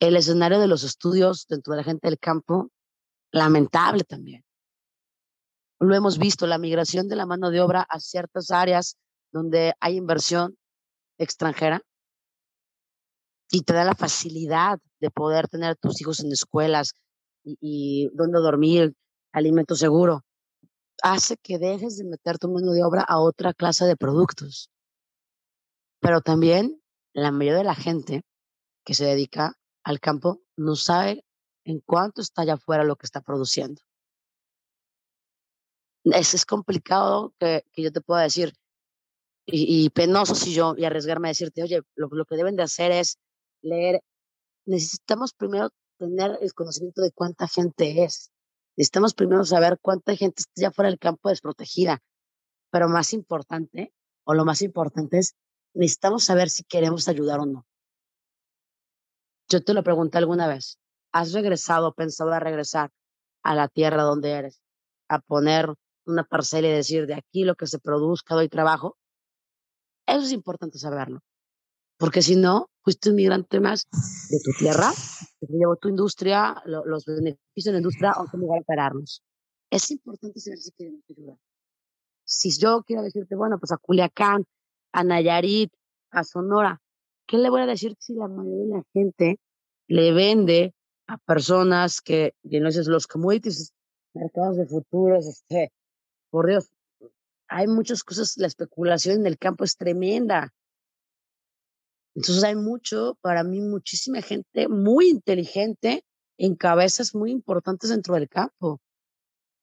[0.00, 2.70] El escenario de los estudios dentro de la gente del campo,
[3.30, 4.42] lamentable también.
[5.84, 8.96] Lo hemos visto, la migración de la mano de obra a ciertas áreas
[9.32, 10.56] donde hay inversión
[11.18, 11.82] extranjera
[13.50, 16.94] y te da la facilidad de poder tener a tus hijos en escuelas
[17.44, 18.94] y, y donde dormir,
[19.32, 20.24] alimento seguro,
[21.02, 24.70] hace que dejes de meter tu mano de obra a otra clase de productos.
[26.00, 26.80] Pero también
[27.12, 28.22] la mayoría de la gente
[28.86, 31.26] que se dedica al campo no sabe
[31.64, 33.82] en cuánto está allá afuera lo que está produciendo.
[36.04, 38.52] Es, es complicado que, que yo te pueda decir,
[39.46, 42.92] y, penoso si yo y arriesgarme a decirte, oye, lo, lo que deben de hacer
[42.92, 43.18] es
[43.62, 44.02] leer.
[44.64, 48.30] Necesitamos primero tener el conocimiento de cuánta gente es.
[48.76, 52.02] Necesitamos primero saber cuánta gente está ya fuera del campo desprotegida.
[52.70, 53.92] Pero más importante,
[54.24, 55.36] o lo más importante es,
[55.74, 57.66] necesitamos saber si queremos ayudar o no.
[59.48, 60.78] Yo te lo pregunté alguna vez.
[61.12, 62.90] ¿Has regresado, pensado a regresar
[63.42, 64.62] a la tierra donde eres?
[65.08, 65.74] A poner
[66.06, 68.96] una parcela y decir, de aquí lo que se produzca, doy trabajo.
[70.06, 71.20] Eso es importante saberlo.
[71.96, 73.86] Porque si no, fuiste un migrante más
[74.28, 74.90] de tu tierra,
[75.40, 79.22] que llevó tu industria, lo, los beneficios de la industria a otro lugar a pararnos.
[79.70, 81.38] Es importante saber si queremos ayudar.
[82.24, 84.44] Si yo quiero decirte, bueno, pues a Culiacán,
[84.92, 85.72] a Nayarit,
[86.10, 86.80] a Sonora,
[87.26, 89.40] ¿qué le voy a decir si la mayoría de la gente
[89.86, 90.74] le vende
[91.06, 93.72] a personas que, y no es los commodities,
[94.14, 95.72] mercados de futuros, este,
[96.34, 96.68] por Dios,
[97.46, 100.52] hay muchas cosas, la especulación en el campo es tremenda.
[102.16, 106.04] Entonces hay mucho, para mí, muchísima gente muy inteligente
[106.36, 108.80] en cabezas muy importantes dentro del campo.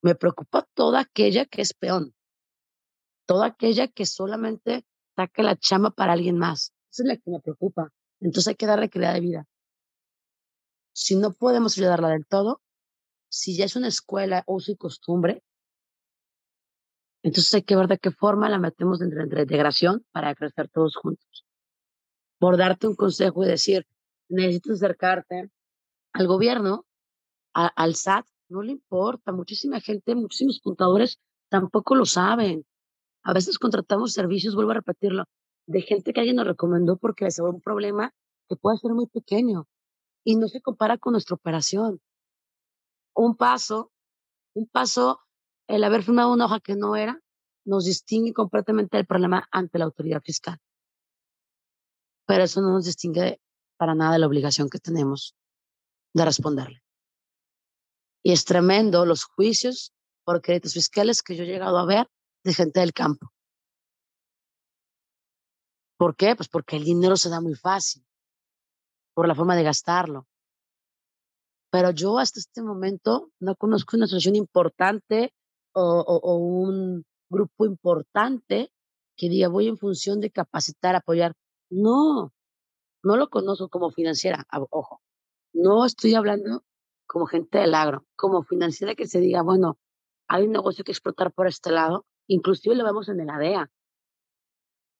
[0.01, 2.15] Me preocupa toda aquella que es peón,
[3.25, 4.85] toda aquella que solamente
[5.17, 6.73] saca la chama para alguien más.
[6.89, 7.91] Esa es la que me preocupa.
[8.21, 9.45] Entonces hay que darle calidad de vida.
[10.93, 12.61] Si no podemos ayudarla del todo,
[13.27, 15.43] si ya es una escuela, uso y costumbre,
[17.23, 21.45] entonces hay que ver de qué forma la metemos la integración para crecer todos juntos
[22.41, 23.85] por darte un consejo y decir,
[24.27, 25.51] necesitas acercarte
[26.11, 26.87] al gobierno,
[27.53, 29.31] al SAT, no le importa.
[29.31, 31.19] Muchísima gente, muchísimos contadores
[31.49, 32.65] tampoco lo saben.
[33.21, 35.25] A veces contratamos servicios, vuelvo a repetirlo,
[35.67, 38.11] de gente que alguien nos recomendó porque les un problema
[38.49, 39.67] que puede ser muy pequeño
[40.23, 42.01] y no se compara con nuestra operación.
[43.13, 43.91] Un paso,
[44.55, 45.19] un paso,
[45.75, 47.19] el haber firmado una hoja que no era,
[47.65, 50.59] nos distingue completamente del problema ante la autoridad fiscal
[52.31, 53.41] pero eso no nos distingue
[53.77, 55.35] para nada de la obligación que tenemos
[56.13, 56.81] de responderle.
[58.23, 59.93] Y es tremendo los juicios
[60.23, 62.07] por créditos fiscales que yo he llegado a ver
[62.45, 63.33] de gente del campo.
[65.97, 66.33] ¿Por qué?
[66.37, 68.05] Pues porque el dinero se da muy fácil,
[69.13, 70.25] por la forma de gastarlo.
[71.69, 75.33] Pero yo hasta este momento no conozco una asociación importante
[75.73, 78.71] o, un grupo importante
[79.15, 81.33] que diga voy en función de capacitar, apoyar.
[81.69, 82.33] No,
[83.03, 85.01] no lo conozco como financiera, ojo.
[85.53, 86.63] No estoy hablando
[87.05, 89.77] como gente del agro, como financiera que se diga, bueno,
[90.27, 93.69] hay un negocio que explotar por este lado, inclusive lo vemos en el ADEA.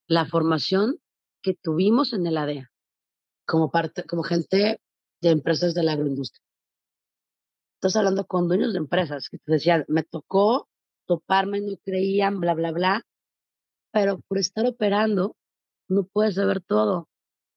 [0.07, 0.99] La formación
[1.41, 2.71] que tuvimos en el ADEA
[3.45, 4.81] como parte, como gente
[5.21, 6.43] de empresas de la agroindustria.
[7.81, 10.69] Estás hablando con dueños de empresas que te decían, me tocó
[11.07, 13.07] toparme, no creían, bla, bla, bla,
[13.91, 15.35] pero por estar operando
[15.87, 17.09] no puedes saber todo.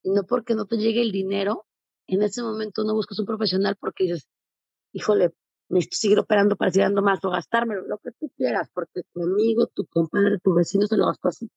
[0.03, 1.67] Y no porque no te llegue el dinero,
[2.07, 4.27] en ese momento no buscas un profesional porque dices,
[4.95, 5.35] híjole,
[5.69, 9.25] necesito seguir operando para seguir dando más o gastármelo, lo que tú quieras, porque tu
[9.25, 11.51] amigo, tu compadre, tu vecino se lo gastó así.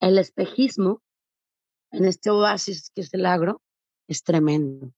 [0.00, 1.00] El espejismo
[1.92, 3.62] en este oasis que es el agro
[4.08, 4.92] es tremendo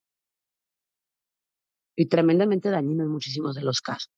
[1.99, 4.09] y tremendamente dañino en muchísimos de los casos.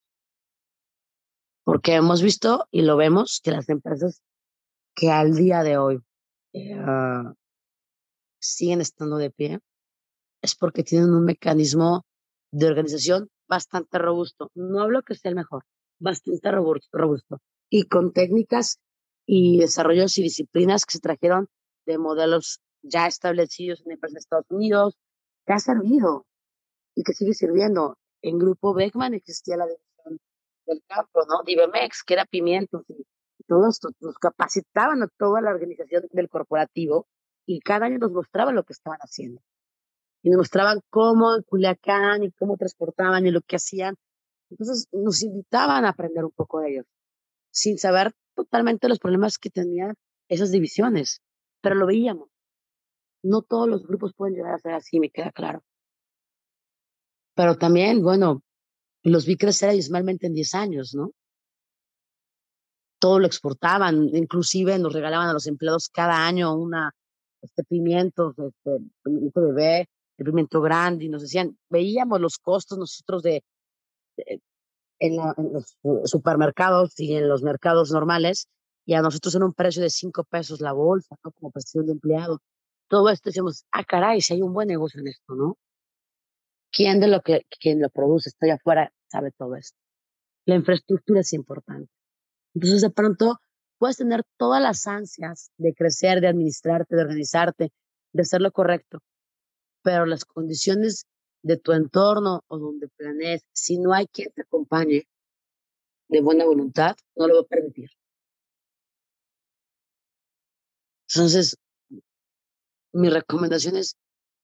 [1.64, 4.22] Porque hemos visto y lo vemos que las empresas
[4.94, 5.96] que al día de hoy
[6.54, 7.34] uh,
[8.38, 9.58] siguen estando de pie
[10.42, 12.04] es porque tienen un mecanismo
[12.52, 14.52] de organización bastante robusto.
[14.54, 15.64] No hablo que sea el mejor,
[15.98, 17.40] bastante robusto.
[17.68, 18.78] Y con técnicas
[19.26, 21.48] y desarrollos y disciplinas que se trajeron
[21.84, 24.96] de modelos ya establecidos en empresas de Estados Unidos,
[25.44, 26.26] que ha servido
[26.94, 27.98] y que sigue sirviendo.
[28.22, 30.20] En Grupo Beckman existía la división
[30.66, 31.42] del campo, ¿no?
[31.44, 33.04] Divemex, que era pimientos y
[33.46, 37.06] todos nos capacitaban a toda la organización del corporativo
[37.46, 39.40] y cada año nos mostraban lo que estaban haciendo.
[40.22, 43.96] Y nos mostraban cómo en Culiacán y cómo transportaban y lo que hacían.
[44.50, 46.86] Entonces nos invitaban a aprender un poco de ellos,
[47.50, 49.94] sin saber totalmente los problemas que tenían
[50.28, 51.20] esas divisiones,
[51.60, 52.28] pero lo veíamos.
[53.22, 55.62] No todos los grupos pueden llegar a ser así, me queda claro.
[57.34, 58.42] Pero también, bueno,
[59.02, 61.12] los vi crecer adicionalmente en 10 años, ¿no?
[62.98, 66.92] Todo lo exportaban, inclusive nos regalaban a los empleados cada año una,
[67.40, 73.22] este, pimientos, este, pimiento bebé, el pimiento grande, y nos decían, veíamos los costos nosotros
[73.22, 73.42] de,
[75.00, 78.46] en, los supermercados y en los mercados normales,
[78.84, 81.32] y a nosotros en un precio de 5 pesos la bolsa, ¿no?
[81.32, 82.40] Como presión de empleado.
[82.88, 85.56] Todo esto decimos, ah, caray, si hay un buen negocio en esto, ¿no?
[86.72, 89.78] ¿Quién de lo que, quien lo produce está allá afuera sabe todo esto?
[90.46, 91.92] La infraestructura es importante.
[92.54, 93.38] Entonces, de pronto,
[93.78, 97.72] puedes tener todas las ansias de crecer, de administrarte, de organizarte,
[98.12, 99.00] de hacer lo correcto,
[99.82, 101.04] pero las condiciones
[101.42, 105.06] de tu entorno o donde planees, si no hay quien te acompañe
[106.08, 107.90] de buena voluntad, no lo va a permitir.
[111.08, 111.58] Entonces,
[112.92, 113.96] mi recomendación es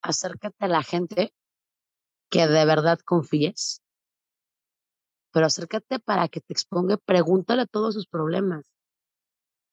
[0.02, 1.32] acércate a la gente
[2.30, 3.82] que de verdad confíes,
[5.32, 8.64] pero acércate para que te exponga, pregúntale todos sus problemas.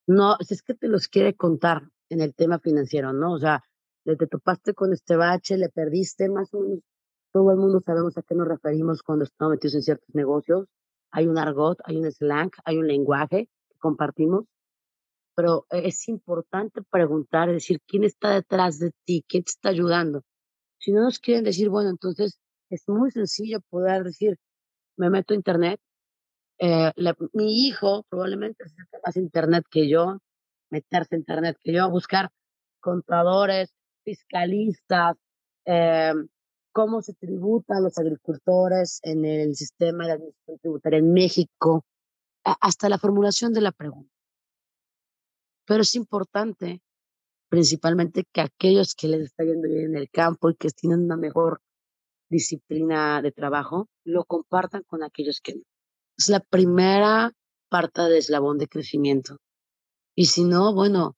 [0.08, 3.34] No, si es que te los quiere contar en el tema financiero, ¿no?
[3.34, 3.64] O sea,
[4.04, 6.80] te topaste con este bache, le perdiste, más o menos
[7.32, 10.68] todo el mundo sabemos a qué nos referimos cuando estamos metidos en ciertos negocios.
[11.12, 14.46] Hay un argot, hay un slang, hay un lenguaje que compartimos,
[15.36, 19.26] pero es importante preguntar, decir, ¿quién está detrás de ti?
[19.28, 20.24] ¿Quién te está ayudando?
[20.78, 22.40] Si no nos quieren decir, bueno, entonces
[22.76, 24.38] es muy sencillo poder decir,
[24.98, 25.80] me meto a internet.
[26.58, 26.92] Eh,
[27.34, 30.20] mi hijo probablemente sepa más internet que yo,
[30.70, 32.30] meterse a internet que yo, buscar
[32.80, 33.74] contadores,
[34.04, 35.18] fiscalistas,
[35.66, 36.14] eh,
[36.72, 41.86] cómo se tributan los agricultores en el sistema de administración tributaria en México,
[42.44, 44.14] hasta la formulación de la pregunta.
[45.66, 46.82] Pero es importante,
[47.50, 51.18] principalmente, que aquellos que les está yendo bien en el campo y que tienen una
[51.18, 51.62] mejor
[52.30, 55.62] disciplina de trabajo, lo compartan con aquellos que no.
[56.18, 57.34] Es la primera
[57.70, 59.38] parte del eslabón de crecimiento.
[60.16, 61.16] Y si no, bueno,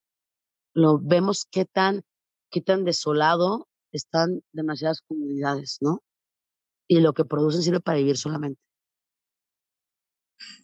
[0.74, 2.04] lo vemos qué tan,
[2.50, 6.04] qué tan desolado están demasiadas comunidades, ¿no?
[6.88, 8.62] Y lo que producen sirve para vivir solamente.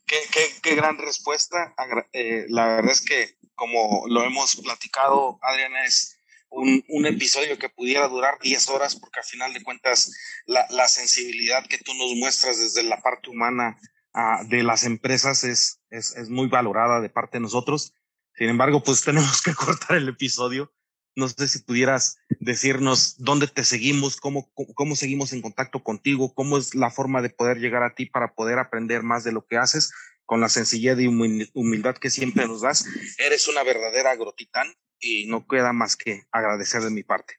[0.06, 0.18] Qué,
[0.62, 1.74] qué, gran respuesta.
[2.12, 6.20] Eh, la verdad es que, como lo hemos platicado, Adriana, es
[6.54, 10.12] un, un, episodio que pudiera durar 10 horas, porque al final de cuentas
[10.46, 13.78] la, la sensibilidad que tú nos muestras desde la parte humana
[14.14, 17.94] uh, de las empresas es, es, es, muy valorada de parte de nosotros.
[18.36, 20.72] Sin embargo, pues tenemos que cortar el episodio.
[21.16, 26.58] No sé si pudieras decirnos dónde te seguimos, cómo, cómo seguimos en contacto contigo, cómo
[26.58, 29.58] es la forma de poder llegar a ti para poder aprender más de lo que
[29.58, 29.92] haces
[30.26, 32.86] con la sencillez y humildad que siempre nos das.
[33.20, 34.74] Eres una verdadera agrotitán
[35.04, 37.36] y no queda más que agradecer de mi parte.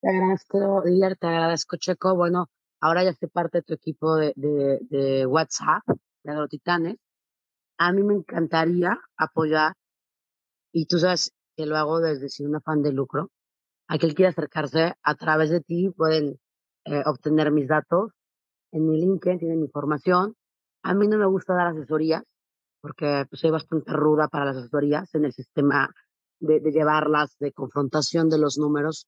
[0.00, 2.14] Te agradezco, Diller, te agradezco, Checo.
[2.14, 2.50] Bueno,
[2.80, 5.82] ahora ya soy parte de tu equipo de, WhatsApp,
[6.22, 6.96] de Agrotitanes.
[7.78, 9.74] A mí me encantaría apoyar,
[10.72, 13.30] y tú sabes que lo hago desde sin un afán de lucro.
[13.88, 16.38] Aquel quiere acercarse a través de ti, pueden
[16.84, 18.12] eh, obtener mis datos.
[18.72, 20.34] En mi LinkedIn tienen mi información.
[20.82, 22.22] A mí no me gusta dar asesorías,
[22.80, 25.94] porque pues, soy bastante ruda para las asesorías en el sistema
[26.38, 29.06] de, llevarlas, de confrontación de los números,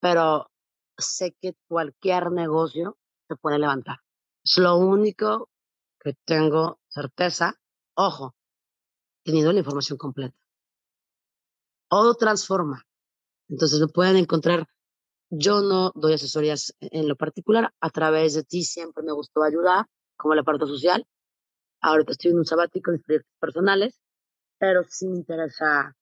[0.00, 0.50] pero
[0.96, 2.98] sé que cualquier negocio
[3.28, 3.98] se puede levantar.
[4.44, 5.50] Es lo único
[6.00, 7.54] que tengo certeza,
[7.94, 8.34] ojo,
[9.24, 10.36] teniendo la información completa.
[11.88, 12.84] O transforma.
[13.48, 14.66] Entonces lo pueden encontrar.
[15.30, 17.72] Yo no doy asesorías en lo particular.
[17.80, 19.86] A través de ti siempre me gustó ayudar,
[20.16, 21.06] como la parte social.
[21.80, 24.00] Ahorita estoy en un sabático de proyectos personales,
[24.58, 25.94] pero sí me interesa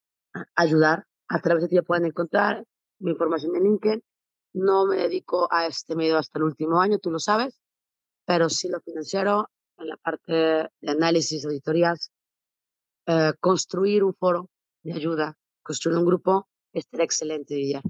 [0.55, 1.07] ayudar.
[1.29, 2.65] A través de ti pueden encontrar
[2.99, 4.03] mi información en LinkedIn.
[4.53, 7.61] No me dedico a este medio hasta el último año, tú lo sabes,
[8.27, 9.49] pero sí lo financiero
[9.79, 12.11] en la parte de análisis, auditorías,
[13.07, 14.51] eh, construir un foro
[14.83, 17.83] de ayuda, construir un grupo, estaría excelente, Villar.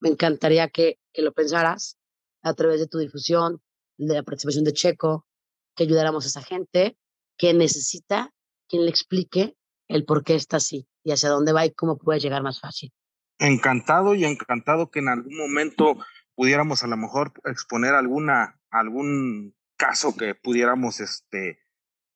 [0.00, 1.98] Me encantaría que, que lo pensaras
[2.42, 3.60] a través de tu difusión,
[3.98, 5.26] de la participación de Checo,
[5.76, 6.96] que ayudáramos a esa gente
[7.36, 8.32] que necesita
[8.66, 9.56] quien le explique
[9.88, 12.92] el por qué está así y hacia dónde va y cómo puede llegar más fácil.
[13.38, 15.96] Encantado y encantado que en algún momento
[16.34, 21.58] pudiéramos a lo mejor exponer alguna, algún caso que pudiéramos este,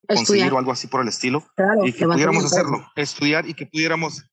[0.06, 1.44] conseguir o algo así por el estilo
[1.84, 4.24] y que pudiéramos hacerlo, estudiar y que pudiéramos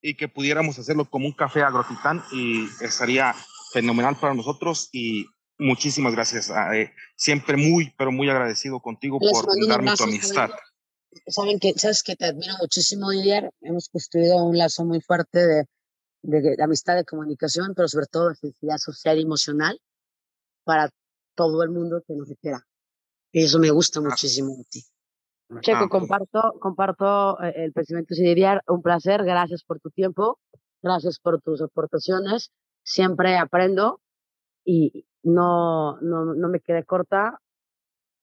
[0.00, 3.34] y que pudiéramos hacerlo como un café agrotitán y estaría
[3.72, 5.26] fenomenal para nosotros y
[5.58, 6.52] muchísimas gracias.
[6.72, 10.50] Eh, siempre muy, pero muy agradecido contigo por darme tu amistad
[11.26, 13.50] saben que, sabes que te admiro muchísimo, Didier.
[13.60, 15.64] Hemos construido un lazo muy fuerte de,
[16.22, 19.80] de, amistad, de comunicación, pero sobre todo de sensibilidad social y emocional
[20.64, 20.90] para
[21.34, 22.66] todo el mundo que nos quiera.
[23.32, 24.82] Y eso me gusta muchísimo de ti.
[25.60, 29.24] Checo, comparto, comparto eh, el pensamiento de Un placer.
[29.24, 30.38] Gracias por tu tiempo.
[30.82, 32.50] Gracias por tus aportaciones.
[32.82, 34.00] Siempre aprendo
[34.64, 37.40] y no, no, no me quedé corta.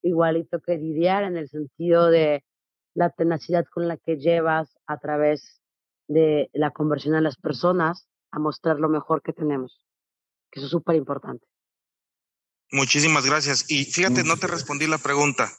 [0.03, 2.44] Igualito que Didier en el sentido de
[2.95, 5.61] la tenacidad con la que llevas a través
[6.07, 9.85] de la conversión a las personas a mostrar lo mejor que tenemos.
[10.49, 11.45] Que eso es súper importante.
[12.71, 13.69] Muchísimas gracias.
[13.69, 15.51] Y fíjate, no te respondí la pregunta.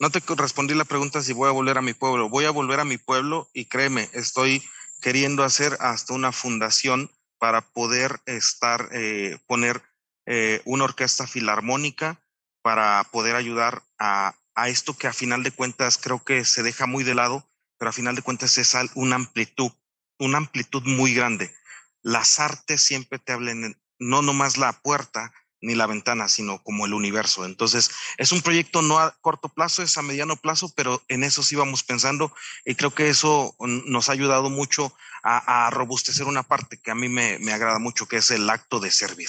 [0.00, 2.28] No te respondí la pregunta si voy a volver a mi pueblo.
[2.28, 4.62] Voy a volver a mi pueblo y créeme, estoy
[5.00, 9.82] queriendo hacer hasta una fundación para poder estar, eh, poner
[10.26, 12.20] eh, una orquesta filarmónica
[12.62, 16.86] para poder ayudar a, a, esto que a final de cuentas creo que se deja
[16.86, 17.48] muy de lado,
[17.78, 19.70] pero a final de cuentas es una amplitud,
[20.18, 21.54] una amplitud muy grande.
[22.02, 26.94] Las artes siempre te hablan, no nomás la puerta, ni la ventana, sino como el
[26.94, 27.44] universo.
[27.44, 31.42] Entonces, es un proyecto no a corto plazo, es a mediano plazo, pero en eso
[31.42, 32.32] sí vamos pensando
[32.64, 37.08] y creo que eso nos ha ayudado mucho a, robustecer una parte que a mí
[37.08, 39.28] me, me, agrada mucho, que es el acto de servir.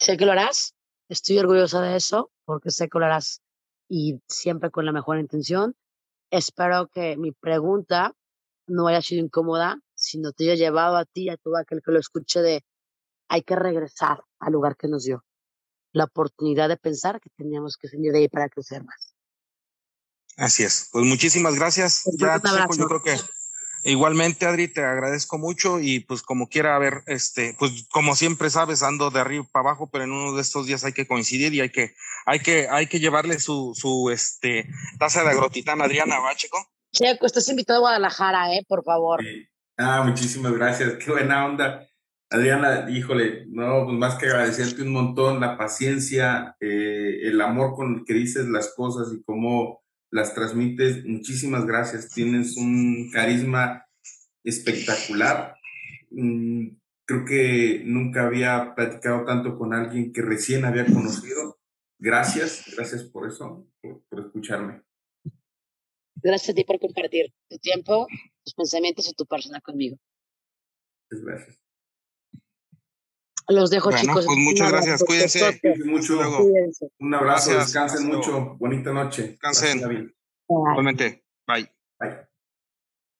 [0.00, 0.74] Sé que lo harás,
[1.08, 3.42] estoy orgullosa de eso, porque sé que lo harás
[3.88, 5.76] y siempre con la mejor intención.
[6.30, 8.14] Espero que mi pregunta
[8.66, 12.00] no haya sido incómoda, sino te haya llevado a ti, a todo aquel que lo
[12.00, 12.64] escuche de
[13.28, 15.24] hay que regresar al lugar que nos dio
[15.92, 19.14] la oportunidad de pensar que teníamos que salir de ahí para crecer más.
[20.36, 20.90] Así es.
[20.92, 22.04] Pues muchísimas gracias.
[22.18, 22.40] Ya,
[22.76, 23.16] yo creo que
[23.90, 28.50] igualmente, Adri, te agradezco mucho y pues como quiera, a ver, este, pues como siempre
[28.50, 31.54] sabes, ando de arriba para abajo, pero en uno de estos días hay que coincidir
[31.54, 31.94] y hay que,
[32.26, 34.68] hay que, hay que llevarle su, su, este,
[34.98, 36.58] taza de agrotitán Adriana, ¿va, chico?
[36.92, 39.22] Checo, estás invitado a Guadalajara, eh, por favor.
[39.76, 40.94] Ah, muchísimas gracias.
[40.94, 41.86] Qué buena onda.
[42.30, 47.94] Adriana, híjole, no, pues más que agradecerte un montón la paciencia, eh, el amor con
[47.94, 49.84] el que dices las cosas y cómo
[50.16, 51.04] las transmites.
[51.04, 52.10] Muchísimas gracias.
[52.10, 53.86] Tienes un carisma
[54.42, 55.56] espectacular.
[56.10, 56.68] Mm,
[57.04, 61.58] creo que nunca había platicado tanto con alguien que recién había conocido.
[61.98, 64.82] Gracias, gracias por eso, por, por escucharme.
[66.16, 68.06] Gracias a ti por compartir tu tiempo,
[68.42, 69.98] tus pensamientos y tu persona conmigo.
[71.10, 71.65] Muchas gracias.
[73.48, 74.26] Los dejo, chicos.
[74.26, 75.60] Pues muchas gracias, cuídense.
[75.84, 76.18] Mucho.
[76.98, 78.56] Un abrazo, descansen mucho.
[78.58, 79.28] Bonita noche.
[79.28, 80.12] Descansen.
[80.48, 81.24] Igualmente.
[81.46, 81.70] Bye.
[81.98, 82.25] Bye.